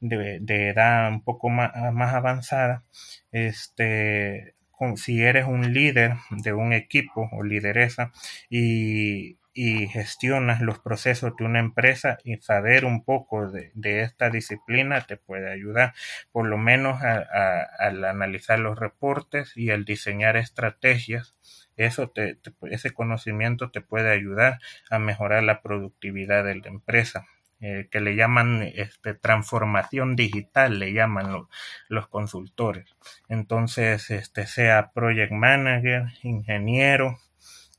de, 0.00 0.68
edad 0.68 1.08
un 1.10 1.22
poco 1.22 1.48
más, 1.48 1.72
más 1.92 2.14
avanzada, 2.14 2.84
este, 3.30 4.54
si 4.96 5.22
eres 5.22 5.46
un 5.46 5.72
líder 5.72 6.14
de 6.30 6.52
un 6.52 6.72
equipo 6.72 7.28
o 7.32 7.42
lideresa 7.42 8.12
y, 8.50 9.37
y 9.60 9.88
gestionas 9.88 10.60
los 10.60 10.78
procesos 10.78 11.34
de 11.36 11.44
una 11.44 11.58
empresa 11.58 12.18
y 12.22 12.36
saber 12.36 12.84
un 12.84 13.02
poco 13.02 13.50
de, 13.50 13.72
esta 14.02 14.30
disciplina 14.30 15.00
te 15.00 15.16
puede 15.16 15.50
ayudar, 15.50 15.94
por 16.30 16.46
lo 16.46 16.58
menos 16.58 17.02
al 17.02 18.04
analizar 18.04 18.60
los 18.60 18.78
reportes 18.78 19.56
y 19.56 19.70
al 19.70 19.84
diseñar 19.84 20.36
estrategias. 20.36 21.34
Eso 21.76 22.08
te, 22.08 22.38
ese 22.70 22.92
conocimiento 22.92 23.72
te 23.72 23.80
puede 23.80 24.12
ayudar 24.12 24.60
a 24.90 25.00
mejorar 25.00 25.42
la 25.42 25.60
productividad 25.60 26.44
de 26.44 26.54
la 26.54 26.68
empresa. 26.68 27.26
Eh, 27.60 27.88
que 27.90 28.00
le 28.00 28.14
llaman 28.14 28.62
este, 28.62 29.14
transformación 29.14 30.14
digital, 30.14 30.78
le 30.78 30.92
llaman 30.92 31.48
los 31.88 32.06
consultores. 32.06 32.94
Entonces, 33.28 34.12
este, 34.12 34.46
sea 34.46 34.92
project 34.92 35.32
manager, 35.32 36.04
ingeniero, 36.22 37.18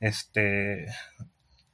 este, 0.00 0.84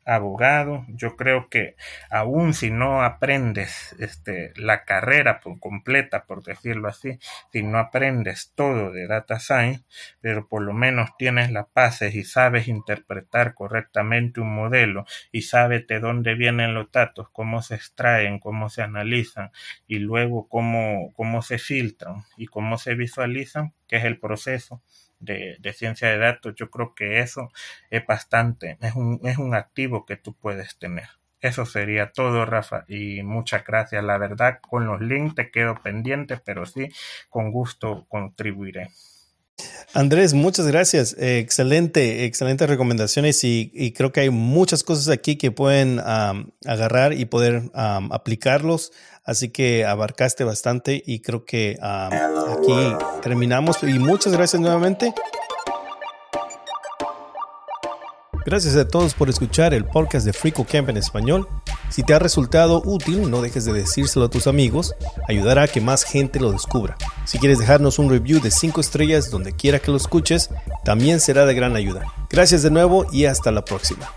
abogado, 0.06 0.84
yo 0.88 1.16
creo 1.16 1.48
que 1.48 1.74
aún 2.10 2.54
si 2.54 2.70
no 2.70 3.02
aprendes 3.02 3.94
este, 3.98 4.52
la 4.56 4.84
carrera 4.84 5.40
por 5.40 5.58
completa, 5.58 6.24
por 6.26 6.44
decirlo 6.44 6.88
así, 6.88 7.18
si 7.52 7.64
no 7.64 7.78
aprendes 7.78 8.52
todo 8.54 8.92
de 8.92 9.08
data 9.08 9.40
science, 9.40 9.84
pero 10.20 10.46
por 10.48 10.62
lo 10.62 10.72
menos 10.72 11.10
tienes 11.18 11.50
las 11.50 11.66
bases 11.74 12.14
y 12.14 12.22
sabes 12.22 12.68
interpretar 12.68 13.54
correctamente 13.54 14.40
un 14.40 14.54
modelo 14.54 15.06
y 15.32 15.42
sabes 15.42 15.86
de 15.88 15.98
dónde 15.98 16.34
vienen 16.34 16.72
los 16.72 16.90
datos, 16.92 17.28
cómo 17.32 17.60
se 17.60 17.74
extraen, 17.74 18.38
cómo 18.38 18.68
se 18.70 18.82
analizan 18.82 19.50
y 19.88 19.98
luego 19.98 20.48
cómo, 20.48 21.12
cómo 21.14 21.42
se 21.42 21.58
filtran 21.58 22.22
y 22.36 22.46
cómo 22.46 22.78
se 22.78 22.94
visualizan, 22.94 23.74
que 23.88 23.96
es 23.96 24.04
el 24.04 24.20
proceso 24.20 24.82
de, 25.18 25.58
ciencia 25.74 26.08
de 26.08 26.18
datos, 26.18 26.54
yo 26.56 26.70
creo 26.70 26.94
que 26.94 27.20
eso 27.20 27.50
es 27.90 28.06
bastante, 28.06 28.78
es 28.80 28.94
un, 28.94 29.20
es 29.24 29.38
un 29.38 29.54
activo 29.54 30.06
que 30.06 30.16
tú 30.16 30.34
puedes 30.34 30.78
tener. 30.78 31.08
Eso 31.40 31.66
sería 31.66 32.12
todo, 32.12 32.46
Rafa, 32.46 32.84
y 32.88 33.22
muchas 33.22 33.64
gracias. 33.64 34.02
La 34.02 34.18
verdad, 34.18 34.58
con 34.60 34.86
los 34.86 35.00
links 35.00 35.34
te 35.34 35.50
quedo 35.50 35.74
pendiente, 35.82 36.38
pero 36.38 36.66
sí, 36.66 36.88
con 37.28 37.52
gusto 37.52 38.06
contribuiré. 38.08 38.88
Andrés, 39.94 40.34
muchas 40.34 40.66
gracias. 40.66 41.16
Excelente, 41.18 42.26
excelentes 42.26 42.68
recomendaciones 42.68 43.42
y, 43.44 43.94
creo 43.96 44.12
que 44.12 44.20
hay 44.20 44.30
muchas 44.30 44.84
cosas 44.84 45.08
aquí 45.08 45.36
que 45.36 45.50
pueden 45.50 46.00
agarrar 46.00 47.14
y 47.14 47.24
poder 47.24 47.70
aplicarlos. 47.74 48.92
Así 49.24 49.48
que 49.48 49.84
abarcaste 49.84 50.44
bastante 50.44 51.02
y 51.04 51.20
creo 51.20 51.44
que 51.44 51.78
aquí 51.80 52.96
terminamos. 53.22 53.82
Y 53.82 53.98
muchas 53.98 54.32
gracias 54.32 54.60
nuevamente. 54.60 55.14
Gracias 58.44 58.76
a 58.76 58.86
todos 58.86 59.14
por 59.14 59.28
escuchar 59.28 59.74
el 59.74 59.84
podcast 59.84 60.24
de 60.24 60.32
Frico 60.32 60.64
Camp 60.64 60.88
en 60.90 60.98
español. 60.98 61.48
Si 61.88 62.02
te 62.02 62.14
ha 62.14 62.18
resultado 62.18 62.82
útil, 62.84 63.30
no 63.30 63.40
dejes 63.40 63.64
de 63.64 63.72
decírselo 63.72 64.26
a 64.26 64.30
tus 64.30 64.46
amigos, 64.46 64.94
ayudará 65.28 65.62
a 65.64 65.68
que 65.68 65.80
más 65.80 66.04
gente 66.04 66.40
lo 66.40 66.52
descubra. 66.52 66.96
Si 67.24 67.38
quieres 67.38 67.58
dejarnos 67.58 67.98
un 67.98 68.10
review 68.10 68.40
de 68.40 68.50
5 68.50 68.80
estrellas 68.80 69.30
donde 69.30 69.52
quiera 69.52 69.78
que 69.78 69.90
lo 69.90 69.96
escuches, 69.96 70.50
también 70.84 71.20
será 71.20 71.46
de 71.46 71.54
gran 71.54 71.76
ayuda. 71.76 72.12
Gracias 72.30 72.62
de 72.62 72.70
nuevo 72.70 73.06
y 73.12 73.26
hasta 73.26 73.50
la 73.50 73.64
próxima. 73.64 74.10